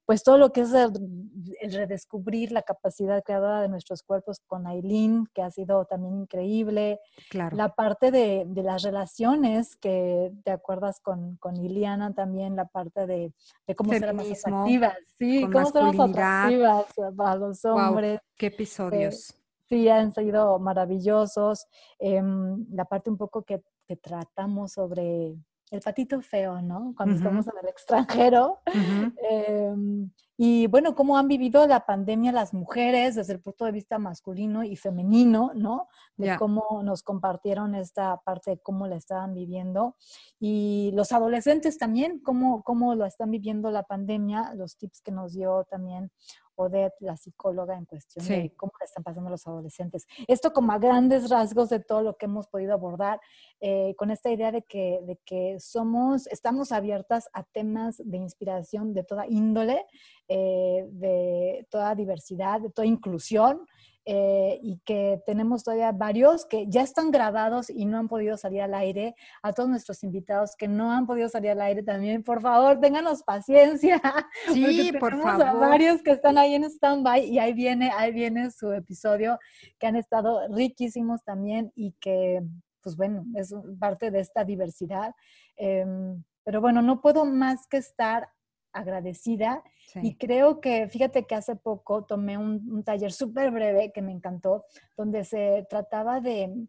Pues 0.09 0.23
todo 0.23 0.39
lo 0.39 0.51
que 0.51 0.61
es 0.61 0.73
el, 0.73 0.91
redescubrir 1.71 2.51
la 2.51 2.63
capacidad 2.63 3.21
creadora 3.23 3.61
de 3.61 3.69
nuestros 3.69 4.01
cuerpos 4.01 4.39
con 4.47 4.65
Aileen, 4.65 5.27
que 5.35 5.43
ha 5.43 5.51
sido 5.51 5.85
también 5.85 6.21
increíble. 6.21 6.99
Claro. 7.29 7.55
La 7.55 7.75
parte 7.75 8.09
de, 8.09 8.47
las 8.55 8.81
relaciones, 8.81 9.75
que 9.75 10.31
te 10.43 10.49
acuerdas 10.49 10.99
con, 10.99 11.35
con 11.35 11.57
Iliana 11.57 12.11
también, 12.15 12.55
la 12.55 12.65
parte 12.65 13.05
de, 13.05 13.35
cómo 13.77 13.93
ser 13.93 14.15
más 14.15 14.25
atractivas, 14.31 14.97
sí, 15.19 15.43
cómo 15.43 15.69
ser 15.69 15.83
más 15.83 15.99
atractivas 15.99 16.85
para 17.15 17.35
los 17.35 17.63
hombres. 17.65 18.19
qué 18.35 18.47
episodios. 18.47 19.35
sí, 19.69 19.89
han 19.89 20.11
sido 20.11 20.57
maravillosos. 20.57 21.67
Em, 21.99 22.65
la 22.71 22.85
parte 22.85 23.11
un 23.11 23.17
poco 23.17 23.43
que, 23.43 23.61
que 23.85 23.95
tratamos 23.95 24.71
sobre 24.71 25.35
el 25.71 25.81
patito 25.81 26.19
feo, 26.21 26.61
¿no? 26.61 26.93
Cuando 26.97 27.15
estamos 27.15 27.47
en 27.47 27.53
el 27.61 27.69
extranjero. 27.69 28.59
Em, 29.29 30.09
y 30.37 30.67
bueno, 30.67 30.95
cómo 30.95 31.17
han 31.17 31.27
vivido 31.27 31.67
la 31.67 31.85
pandemia 31.85 32.31
las 32.31 32.53
mujeres 32.53 33.15
desde 33.15 33.33
el 33.33 33.41
punto 33.41 33.65
de 33.65 33.73
vista 33.73 33.99
masculino 33.99 34.63
y 34.63 34.75
femenino, 34.75 35.51
¿no? 35.53 35.87
De 36.15 36.37
cómo 36.37 36.81
nos 36.83 37.03
compartieron 37.03 37.75
esta 37.75 38.17
parte 38.21 38.51
de 38.51 38.57
cómo 38.59 38.87
la 38.87 38.95
estaban 38.95 39.33
viviendo. 39.33 39.95
Y 40.39 40.91
los 40.93 41.11
adolescentes 41.11 41.77
también, 41.77 42.19
cómo, 42.19 42.63
cómo 42.63 42.95
lo 42.95 43.05
están 43.05 43.31
viviendo 43.31 43.69
la 43.69 43.83
pandemia, 43.83 44.53
los 44.55 44.77
tips 44.77 45.01
que 45.01 45.11
nos 45.11 45.33
dio 45.33 45.65
también 45.69 46.11
La 46.99 47.15
psicóloga, 47.15 47.77
en 47.77 47.85
cuestión 47.85 48.25
de 48.27 48.53
cómo 48.57 48.73
le 48.79 48.85
están 48.85 49.03
pasando 49.03 49.29
a 49.29 49.31
los 49.31 49.47
adolescentes. 49.47 50.05
Esto 50.27 50.51
como 50.51 50.73
a 50.73 50.77
grandes 50.77 51.29
rasgos 51.29 51.69
de 51.69 51.79
todo 51.79 52.01
lo 52.01 52.17
que 52.17 52.25
hemos 52.25 52.47
podido 52.47 52.73
abordar, 52.73 53.21
eh, 53.61 53.95
con 53.97 54.11
esta 54.11 54.29
idea 54.29 54.51
de 54.51 54.63
que, 54.63 54.99
de 55.03 55.17
que 55.25 55.57
somos, 55.59 56.27
estamos 56.27 56.73
abiertas 56.73 57.29
a 57.31 57.43
temas 57.43 58.01
de 58.03 58.17
inspiración 58.17 58.93
de 58.93 59.03
toda 59.05 59.25
índole, 59.27 59.85
eh, 60.27 60.85
de 60.91 61.65
toda 61.69 61.95
diversidad, 61.95 62.59
de 62.59 62.69
toda 62.69 62.85
inclusión. 62.85 63.65
Eh, 64.05 64.59
y 64.63 64.79
que 64.85 65.21
tenemos 65.25 65.63
todavía 65.63 65.91
varios 65.91 66.45
que 66.45 66.65
ya 66.67 66.81
están 66.81 67.11
grabados 67.11 67.69
y 67.69 67.85
no 67.85 67.97
han 67.97 68.07
podido 68.07 68.37
salir 68.37 68.61
al 68.61 68.73
aire. 68.73 69.15
A 69.43 69.53
todos 69.53 69.69
nuestros 69.69 70.03
invitados 70.03 70.55
que 70.57 70.67
no 70.67 70.91
han 70.91 71.05
podido 71.05 71.29
salir 71.29 71.51
al 71.51 71.61
aire 71.61 71.83
también, 71.83 72.23
por 72.23 72.41
favor, 72.41 72.79
ténganos 72.79 73.23
paciencia. 73.23 74.01
Sí, 74.53 74.91
por 74.99 75.21
favor. 75.21 75.45
A 75.45 75.53
varios 75.53 76.01
que 76.01 76.11
están 76.11 76.37
ahí 76.37 76.55
en 76.55 76.63
stand-by 76.63 77.25
y 77.25 77.39
ahí 77.39 77.53
viene, 77.53 77.91
ahí 77.95 78.11
viene 78.11 78.51
su 78.51 78.71
episodio 78.71 79.37
que 79.77 79.87
han 79.87 79.95
estado 79.95 80.47
riquísimos 80.47 81.23
también 81.23 81.71
y 81.75 81.93
que, 81.99 82.41
pues 82.81 82.95
bueno, 82.95 83.25
es 83.35 83.53
parte 83.79 84.11
de 84.11 84.21
esta 84.21 84.43
diversidad. 84.43 85.13
Em, 85.55 86.23
pero 86.43 86.61
bueno, 86.61 86.81
no 86.81 87.01
puedo 87.01 87.25
más 87.25 87.67
que 87.67 87.77
estar 87.77 88.29
agradecida. 88.73 89.63
Y 90.01 90.15
creo 90.15 90.61
que, 90.61 90.87
fíjate 90.87 91.25
que 91.25 91.35
hace 91.35 91.55
poco 91.55 92.03
tomé 92.05 92.37
un, 92.37 92.83
taller 92.83 93.11
súper 93.11 93.51
breve 93.51 93.91
que 93.91 94.01
me 94.01 94.11
encantó, 94.11 94.65
donde 94.95 95.23
se 95.23 95.65
trataba 95.69 96.21
de, 96.21 96.67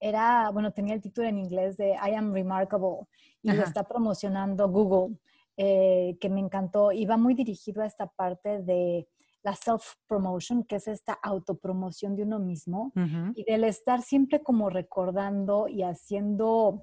era, 0.00 0.50
bueno, 0.50 0.72
tenía 0.72 0.94
el 0.94 1.00
título 1.00 1.28
en 1.28 1.38
inglés 1.38 1.76
de 1.76 1.90
I 1.90 2.14
am 2.14 2.32
remarkable 2.32 3.06
y 3.42 3.52
lo 3.52 3.62
está 3.62 3.84
promocionando 3.84 4.68
Google, 4.68 5.16
eh, 5.56 6.16
que 6.20 6.28
me 6.28 6.40
encantó. 6.40 6.92
Iba 6.92 7.16
muy 7.16 7.34
dirigido 7.34 7.82
a 7.82 7.86
esta 7.86 8.06
parte 8.06 8.62
de 8.62 9.08
la 9.42 9.54
self-promotion, 9.54 10.64
que 10.64 10.76
es 10.76 10.88
esta 10.88 11.12
autopromoción 11.12 12.16
de 12.16 12.24
uno 12.24 12.40
mismo, 12.40 12.92
y 13.36 13.44
del 13.44 13.62
estar 13.62 14.02
siempre 14.02 14.42
como 14.42 14.70
recordando 14.70 15.68
y 15.68 15.84
haciendo 15.84 16.82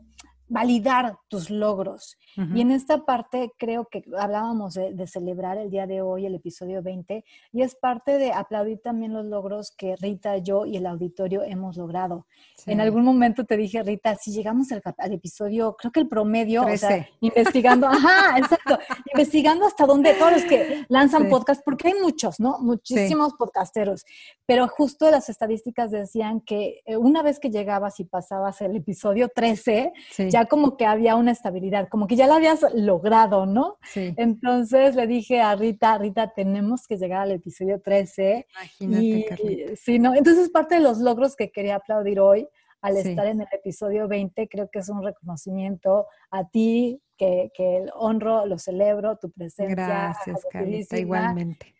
validar 0.54 1.18
tus 1.30 1.50
logros. 1.50 2.16
Y 2.56 2.62
en 2.62 2.72
esta 2.72 3.06
parte 3.06 3.52
creo 3.58 3.88
que 3.92 4.04
hablábamos 4.18 4.76
de, 4.76 5.08
celebrar 5.08 5.58
el 5.58 5.70
día 5.70 5.86
de 5.86 6.02
hoy, 6.02 6.26
el 6.26 6.36
episodio 6.36 6.82
20, 6.82 7.24
y 7.52 7.62
es 7.62 7.76
parte 7.76 8.18
de 8.18 8.32
aplaudir 8.32 8.80
también 8.80 9.14
los 9.14 9.26
logros 9.26 9.72
que 9.72 9.96
Rita, 9.96 10.38
yo 10.38 10.66
y 10.66 10.78
el 10.78 10.86
auditorio 10.86 11.44
hemos 11.44 11.78
logrado. 11.78 12.26
En 12.66 12.82
algún 12.82 13.04
momento 13.04 13.46
te 13.46 13.58
dije, 13.58 13.84
Rita, 13.84 14.16
si 14.16 14.32
llegamos 14.32 14.72
al, 14.72 14.82
episodio, 15.12 15.76
creo 15.78 15.92
que 15.92 16.00
el 16.00 16.08
promedio, 16.08 16.66
o 16.66 16.78
sea, 16.78 17.08
investigando, 17.20 17.88
ajá, 17.88 18.38
exacto, 18.38 18.80
investigando 19.14 19.66
hasta 19.66 19.86
dónde, 19.86 20.14
todos 20.14 20.34
los 20.34 20.44
que 20.44 20.86
lanzan 20.88 21.30
podcast, 21.30 21.62
porque 21.64 21.90
hay 21.90 21.96
muchos, 21.96 22.40
¿no? 22.40 22.60
Muchísimos 22.60 23.34
podcasteros, 23.34 24.06
pero 24.46 24.68
justo 24.68 25.10
las 25.10 25.30
estadísticas 25.30 25.92
decían 25.92 26.42
que 26.42 26.82
eh, 26.86 26.98
una 26.98 27.22
vez 27.22 27.40
que 27.40 27.50
llegabas 27.50 28.00
y 28.00 28.06
pasabas 28.06 28.62
el 28.62 28.76
episodio 28.76 29.30
13, 29.30 29.94
ya 30.30 30.43
como 30.48 30.78
que 30.78 30.86
había 30.86 31.16
una 31.16 31.32
estabilidad, 31.32 31.88
como 31.90 32.08
que 32.08 32.16
ya 32.16 32.28
la 32.28 32.36
habías 32.36 32.66
logrado, 32.74 33.46
¿no? 33.46 33.78
Sí. 33.84 34.14
Entonces 34.18 34.96
le 34.96 35.08
dije 35.08 35.42
a 35.42 35.56
Rita, 35.56 35.98
Rita, 35.98 36.34
tenemos 36.34 36.88
que 36.88 36.98
llegar 36.98 37.22
al 37.22 37.32
episodio 37.32 37.82
13. 37.82 38.48
Imagínate, 38.80 39.76
Sí, 39.76 40.00
¿no? 40.00 40.16
Entonces 40.16 40.50
parte 40.50 40.76
de 40.76 40.82
los 40.82 41.00
logros 41.00 41.36
que 41.36 41.52
quería 41.52 41.76
aplaudir 41.76 42.20
hoy 42.20 42.48
al 42.82 42.98
estar 42.98 43.28
en 43.28 43.40
el 43.40 43.48
episodio 43.52 44.10
20, 44.10 44.48
creo 44.50 44.70
que 44.70 44.80
es 44.80 44.90
un 44.90 45.02
reconocimiento 45.04 46.08
a 46.32 46.50
ti, 46.50 47.02
que, 47.18 47.50
que 47.56 47.86
honro, 47.96 48.46
lo 48.46 48.58
celebro, 48.58 49.16
tu 49.18 49.32
presencia. 49.32 49.74
Gracias, 49.74 50.46
Carita, 50.52 50.98
igualmente 50.98 51.74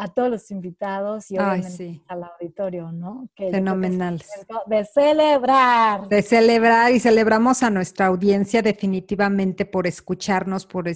a 0.00 0.08
todos 0.08 0.30
los 0.30 0.50
invitados 0.50 1.30
y 1.30 1.36
obviamente 1.36 2.00
al 2.08 2.24
auditorio, 2.24 2.90
¿no? 2.90 3.28
Fenomenal. 3.36 4.22
De 4.66 4.84
celebrar. 4.86 6.08
De 6.08 6.22
celebrar 6.22 6.92
y 6.92 7.00
celebramos 7.00 7.62
a 7.62 7.68
nuestra 7.68 8.06
audiencia 8.06 8.62
definitivamente 8.62 9.66
por 9.66 9.86
escucharnos, 9.86 10.64
por 10.64 10.90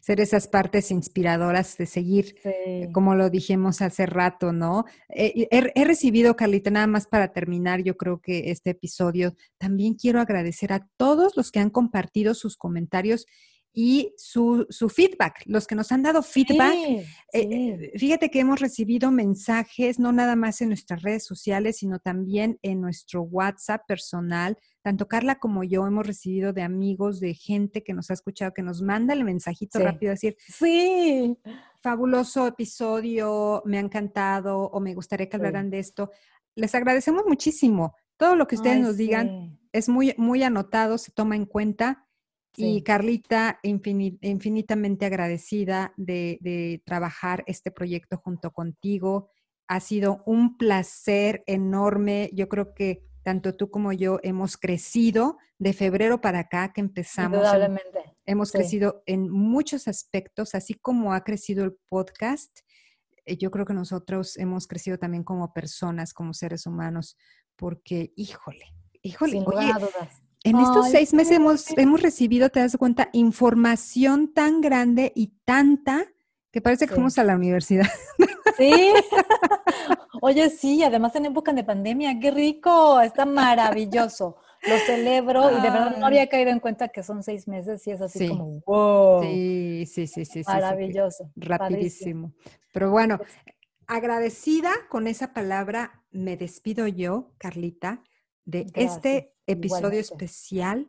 ser 0.00 0.20
esas 0.20 0.48
partes 0.48 0.90
inspiradoras 0.90 1.78
de 1.78 1.86
seguir, 1.86 2.34
como 2.92 3.14
lo 3.14 3.30
dijimos 3.30 3.80
hace 3.80 4.06
rato, 4.06 4.52
¿no? 4.52 4.86
Eh, 5.08 5.46
he, 5.52 5.72
he, 5.76 5.84
recibido, 5.84 6.34
Carlita, 6.34 6.70
nada 6.70 6.88
más 6.88 7.06
para 7.06 7.32
terminar, 7.32 7.82
yo 7.82 7.96
creo 7.96 8.20
que 8.20 8.50
este 8.50 8.70
episodio, 8.70 9.36
también 9.58 9.94
quiero 9.94 10.20
agradecer 10.20 10.72
a 10.72 10.84
todos 10.96 11.36
los 11.36 11.52
que 11.52 11.60
han 11.60 11.70
compartido 11.70 12.34
sus 12.34 12.56
comentarios 12.56 13.24
y 13.80 14.12
su, 14.16 14.66
feedback, 14.92 15.44
los 15.46 15.68
que 15.68 15.76
nos 15.76 15.92
han 15.92 16.02
dado 16.02 16.24
feedback. 16.24 16.74
Eh, 17.32 17.92
fíjate 17.96 18.28
que 18.28 18.40
hemos 18.40 18.58
recibido 18.58 19.12
mensajes, 19.12 20.00
no 20.00 20.10
nada 20.10 20.34
más 20.34 20.60
en 20.60 20.70
nuestras 20.70 21.00
redes 21.02 21.24
sociales, 21.24 21.76
sino 21.76 22.00
también 22.00 22.58
en 22.62 22.80
nuestro 22.80 23.22
WhatsApp 23.22 23.82
personal. 23.86 24.58
Tanto 24.82 25.06
Carla 25.06 25.38
como 25.38 25.62
yo 25.62 25.86
hemos 25.86 26.04
recibido 26.04 26.52
de 26.52 26.62
amigos, 26.62 27.20
de 27.20 27.34
gente 27.34 27.84
que 27.84 27.94
nos 27.94 28.10
ha 28.10 28.14
escuchado, 28.14 28.52
que 28.52 28.64
nos 28.64 28.82
manda 28.82 29.14
el 29.14 29.22
mensajito 29.22 29.78
rápido, 29.78 30.10
decir, 30.10 30.36
sí, 30.40 31.38
fabuloso 31.80 32.48
episodio, 32.48 33.62
me 33.64 33.78
ha 33.78 33.80
encantado 33.80 34.58
o 34.58 34.80
me 34.80 34.96
gustaría 34.96 35.28
que 35.28 35.36
hablaran 35.36 35.70
de 35.70 35.78
esto. 35.78 36.10
Les 36.56 36.74
agradecemos 36.74 37.22
muchísimo. 37.28 37.94
Todo 38.16 38.34
lo 38.34 38.48
que 38.48 38.56
ustedes 38.56 38.80
nos 38.80 38.96
digan 38.96 39.60
es 39.70 39.88
muy, 39.88 40.16
muy 40.18 40.42
anotado, 40.42 40.98
se 40.98 41.12
toma 41.12 41.36
en 41.36 41.46
cuenta 41.46 42.07
y 42.56 42.82
Carlita, 42.82 43.60
infinitamente 43.62 45.06
agradecida 45.06 45.92
de, 45.96 46.82
trabajar 46.84 47.44
este 47.46 47.70
proyecto 47.70 48.16
junto 48.16 48.50
contigo. 48.50 49.30
Ha 49.68 49.80
sido 49.80 50.22
un 50.26 50.56
placer 50.56 51.44
enorme. 51.46 52.30
Yo 52.32 52.48
creo 52.48 52.74
que 52.74 53.04
tanto 53.22 53.54
tú 53.54 53.70
como 53.70 53.92
yo 53.92 54.18
hemos 54.22 54.56
crecido 54.56 55.36
de 55.58 55.72
febrero 55.72 56.20
para 56.20 56.40
acá 56.40 56.72
que 56.72 56.80
empezamos. 56.80 57.46
hemos 58.24 58.52
crecido 58.52 59.02
en 59.06 59.28
muchos 59.28 59.86
aspectos, 59.86 60.54
así 60.54 60.74
como 60.74 61.12
ha 61.12 61.22
crecido 61.24 61.64
el 61.64 61.76
podcast. 61.88 62.60
Eh, 63.24 63.36
yo 63.36 63.50
creo 63.50 63.66
que 63.66 63.74
nosotros 63.74 64.36
hemos 64.38 64.66
crecido 64.66 64.98
también 64.98 65.24
como 65.24 65.52
personas, 65.52 66.14
como 66.14 66.32
seres 66.32 66.66
humanos, 66.66 67.16
porque, 67.56 68.12
híjole, 68.16 68.64
híjole, 69.02 69.32
Sin 69.32 69.44
dudas 69.44 70.22
en 70.50 70.58
estos 70.58 70.90
seis 70.90 71.14
meses 71.14 71.36
hemos, 71.36 71.76
hemos, 71.76 72.02
recibido, 72.02 72.48
te 72.50 72.60
das 72.60 72.76
cuenta, 72.76 73.08
información 73.12 74.32
tan 74.32 74.60
grande 74.60 75.12
y 75.14 75.32
tanta 75.44 76.06
que 76.50 76.60
parece 76.60 76.86
que 76.86 76.94
fuimos 76.94 77.18
a 77.18 77.24
la 77.24 77.36
universidad. 77.36 77.86
Sí. 78.56 78.92
Oye, 80.22 80.50
sí, 80.50 80.82
además 80.82 81.14
en 81.14 81.26
época 81.26 81.52
de 81.52 81.62
pandemia, 81.62 82.18
qué 82.18 82.30
rico, 82.30 83.00
está 83.00 83.24
maravilloso. 83.24 84.36
Lo 84.68 84.76
celebro 84.78 85.50
y 85.52 85.62
de 85.62 85.70
verdad 85.70 85.96
no 85.98 86.06
había 86.06 86.28
caído 86.28 86.50
en 86.50 86.58
cuenta 86.58 86.88
que 86.88 87.04
son 87.04 87.22
seis 87.22 87.46
meses 87.46 87.86
y 87.86 87.92
es 87.92 88.00
así 88.00 88.28
como, 88.28 88.60
wow. 88.66 89.22
Sí, 89.22 89.84
sí, 89.86 90.06
sí, 90.08 90.24
sí. 90.24 90.42
Maravilloso. 90.46 91.30
rapidísimo. 91.36 92.32
Pero 92.72 92.90
bueno, 92.90 93.18
pues 93.18 93.30
agradecida 93.86 94.72
con 94.88 95.06
esa 95.06 95.32
palabra, 95.32 96.02
me 96.10 96.36
despido 96.36 96.88
yo, 96.88 97.32
Carlita, 97.38 98.02
de 98.44 98.66
este 98.74 99.34
episodio 99.48 99.98
especial 99.98 100.88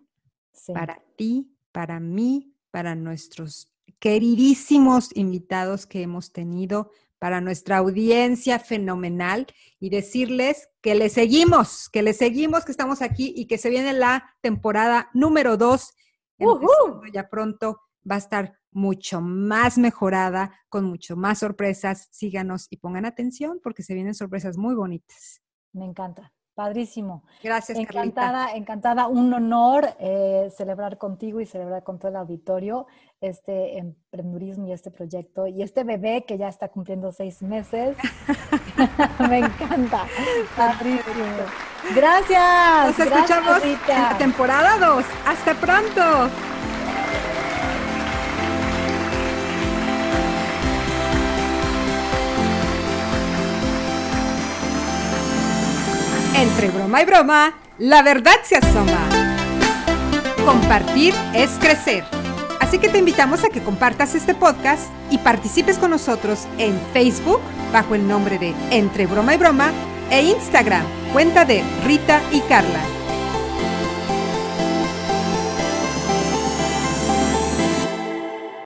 para 0.74 1.02
ti, 1.16 1.56
para 1.72 2.00
mí, 2.00 2.54
para 2.72 2.96
nuestros 2.96 3.74
queridísimos 4.00 5.16
invitados 5.16 5.86
que 5.86 6.02
hemos 6.02 6.32
tenido, 6.32 6.92
para 7.18 7.42
nuestra 7.42 7.78
audiencia 7.78 8.60
fenomenal 8.60 9.48
y 9.80 9.90
decirles 9.90 10.70
que 10.82 10.96
le 10.96 11.10
seguimos, 11.10 11.90
que 11.90 12.02
le 12.02 12.14
seguimos, 12.14 12.64
que 12.64 12.72
estamos 12.72 13.02
aquí 13.02 13.34
y 13.36 13.46
que 13.48 13.58
se 13.58 13.70
viene 13.70 13.94
la 13.94 14.36
temporada 14.42 15.10
número 15.14 15.58
dos. 15.58 15.94
Ya 17.12 17.30
pronto 17.30 17.82
va 18.10 18.16
a 18.16 18.20
estar 18.20 18.58
mucho 18.72 19.20
más 19.20 19.78
mejorada, 19.78 20.54
con 20.70 20.86
mucho 20.86 21.18
más 21.18 21.40
sorpresas. 21.40 22.08
Síganos 22.12 22.68
y 22.70 22.78
pongan 22.78 23.06
atención 23.06 23.60
porque 23.62 23.84
se 23.84 23.94
vienen 23.94 24.16
sorpresas 24.16 24.58
muy 24.58 24.76
bonitas. 24.76 25.42
Me 25.74 25.86
encanta. 25.86 26.34
Padrísimo. 26.60 27.24
Gracias, 27.42 27.78
Encantada, 27.78 28.52
encantada. 28.54 29.08
Un 29.08 29.34
honor 29.34 29.96
eh, 29.98 30.52
celebrar 30.58 30.98
contigo 30.98 31.40
y 31.40 31.46
celebrar 31.46 31.84
con 31.84 32.00
todo 32.00 32.10
el 32.10 32.18
auditorio 32.18 32.86
este 33.22 33.78
emprendurismo 33.78 34.68
y 34.68 34.74
este 34.74 34.92
proyecto 34.92 35.48
y 35.48 35.64
este 35.64 35.86
bebé 35.86 36.26
que 36.28 36.38
ya 36.38 36.50
está 36.50 36.68
cumpliendo 36.68 37.14
seis 37.14 37.42
meses. 37.42 37.96
Me 39.30 39.40
encanta. 39.40 40.06
Padrísimo. 40.58 41.46
Gracias. 41.96 43.00
Nos 43.00 43.08
escuchamos 43.08 43.64
en 43.64 43.78
la 43.88 44.18
temporada 44.18 44.78
2. 44.80 45.06
Hasta 45.28 45.54
pronto. 45.54 46.30
Entre 56.60 56.78
broma 56.78 57.02
y 57.02 57.06
broma, 57.06 57.54
la 57.78 58.02
verdad 58.02 58.36
se 58.44 58.58
asoma. 58.58 59.08
Compartir 60.44 61.14
es 61.34 61.52
crecer. 61.52 62.04
Así 62.60 62.80
que 62.80 62.90
te 62.90 62.98
invitamos 62.98 63.46
a 63.46 63.50
que 63.50 63.64
compartas 63.64 64.14
este 64.14 64.36
podcast 64.36 64.90
y 65.10 65.20
participes 65.20 65.78
con 65.78 65.92
nosotros 65.92 66.50
en 66.58 66.78
Facebook 66.92 67.40
bajo 67.72 67.96
el 67.96 68.06
nombre 68.06 68.40
de 68.40 68.54
Entre 68.72 69.08
broma 69.08 69.36
y 69.36 69.38
broma 69.38 69.72
e 70.12 70.22
Instagram, 70.22 70.84
cuenta 71.14 71.46
de 71.46 71.64
Rita 71.86 72.22
y 72.30 72.42
Carla. 72.42 72.99